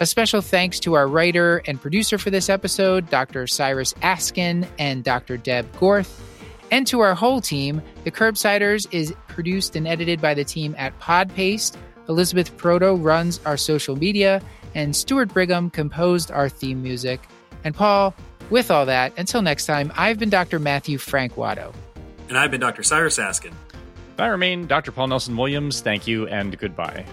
[0.00, 3.46] A special thanks to our writer and producer for this episode, Dr.
[3.46, 5.36] Cyrus Askin and Dr.
[5.36, 6.20] Deb Gorth.
[6.70, 10.98] And to our whole team, The Curbsiders is produced and edited by the team at
[11.00, 11.76] Podpaste.
[12.08, 14.40] Elizabeth Proto runs our social media,
[14.74, 17.20] and Stuart Brigham composed our theme music.
[17.64, 18.14] And Paul,
[18.50, 20.58] with all that, until next time, I've been Dr.
[20.58, 21.74] Matthew Frank Watto.
[22.28, 22.82] And I've been Dr.
[22.82, 23.54] Cyrus Askin.
[24.18, 24.90] I remain Dr.
[24.92, 25.80] Paul Nelson Williams.
[25.80, 27.06] Thank you and goodbye.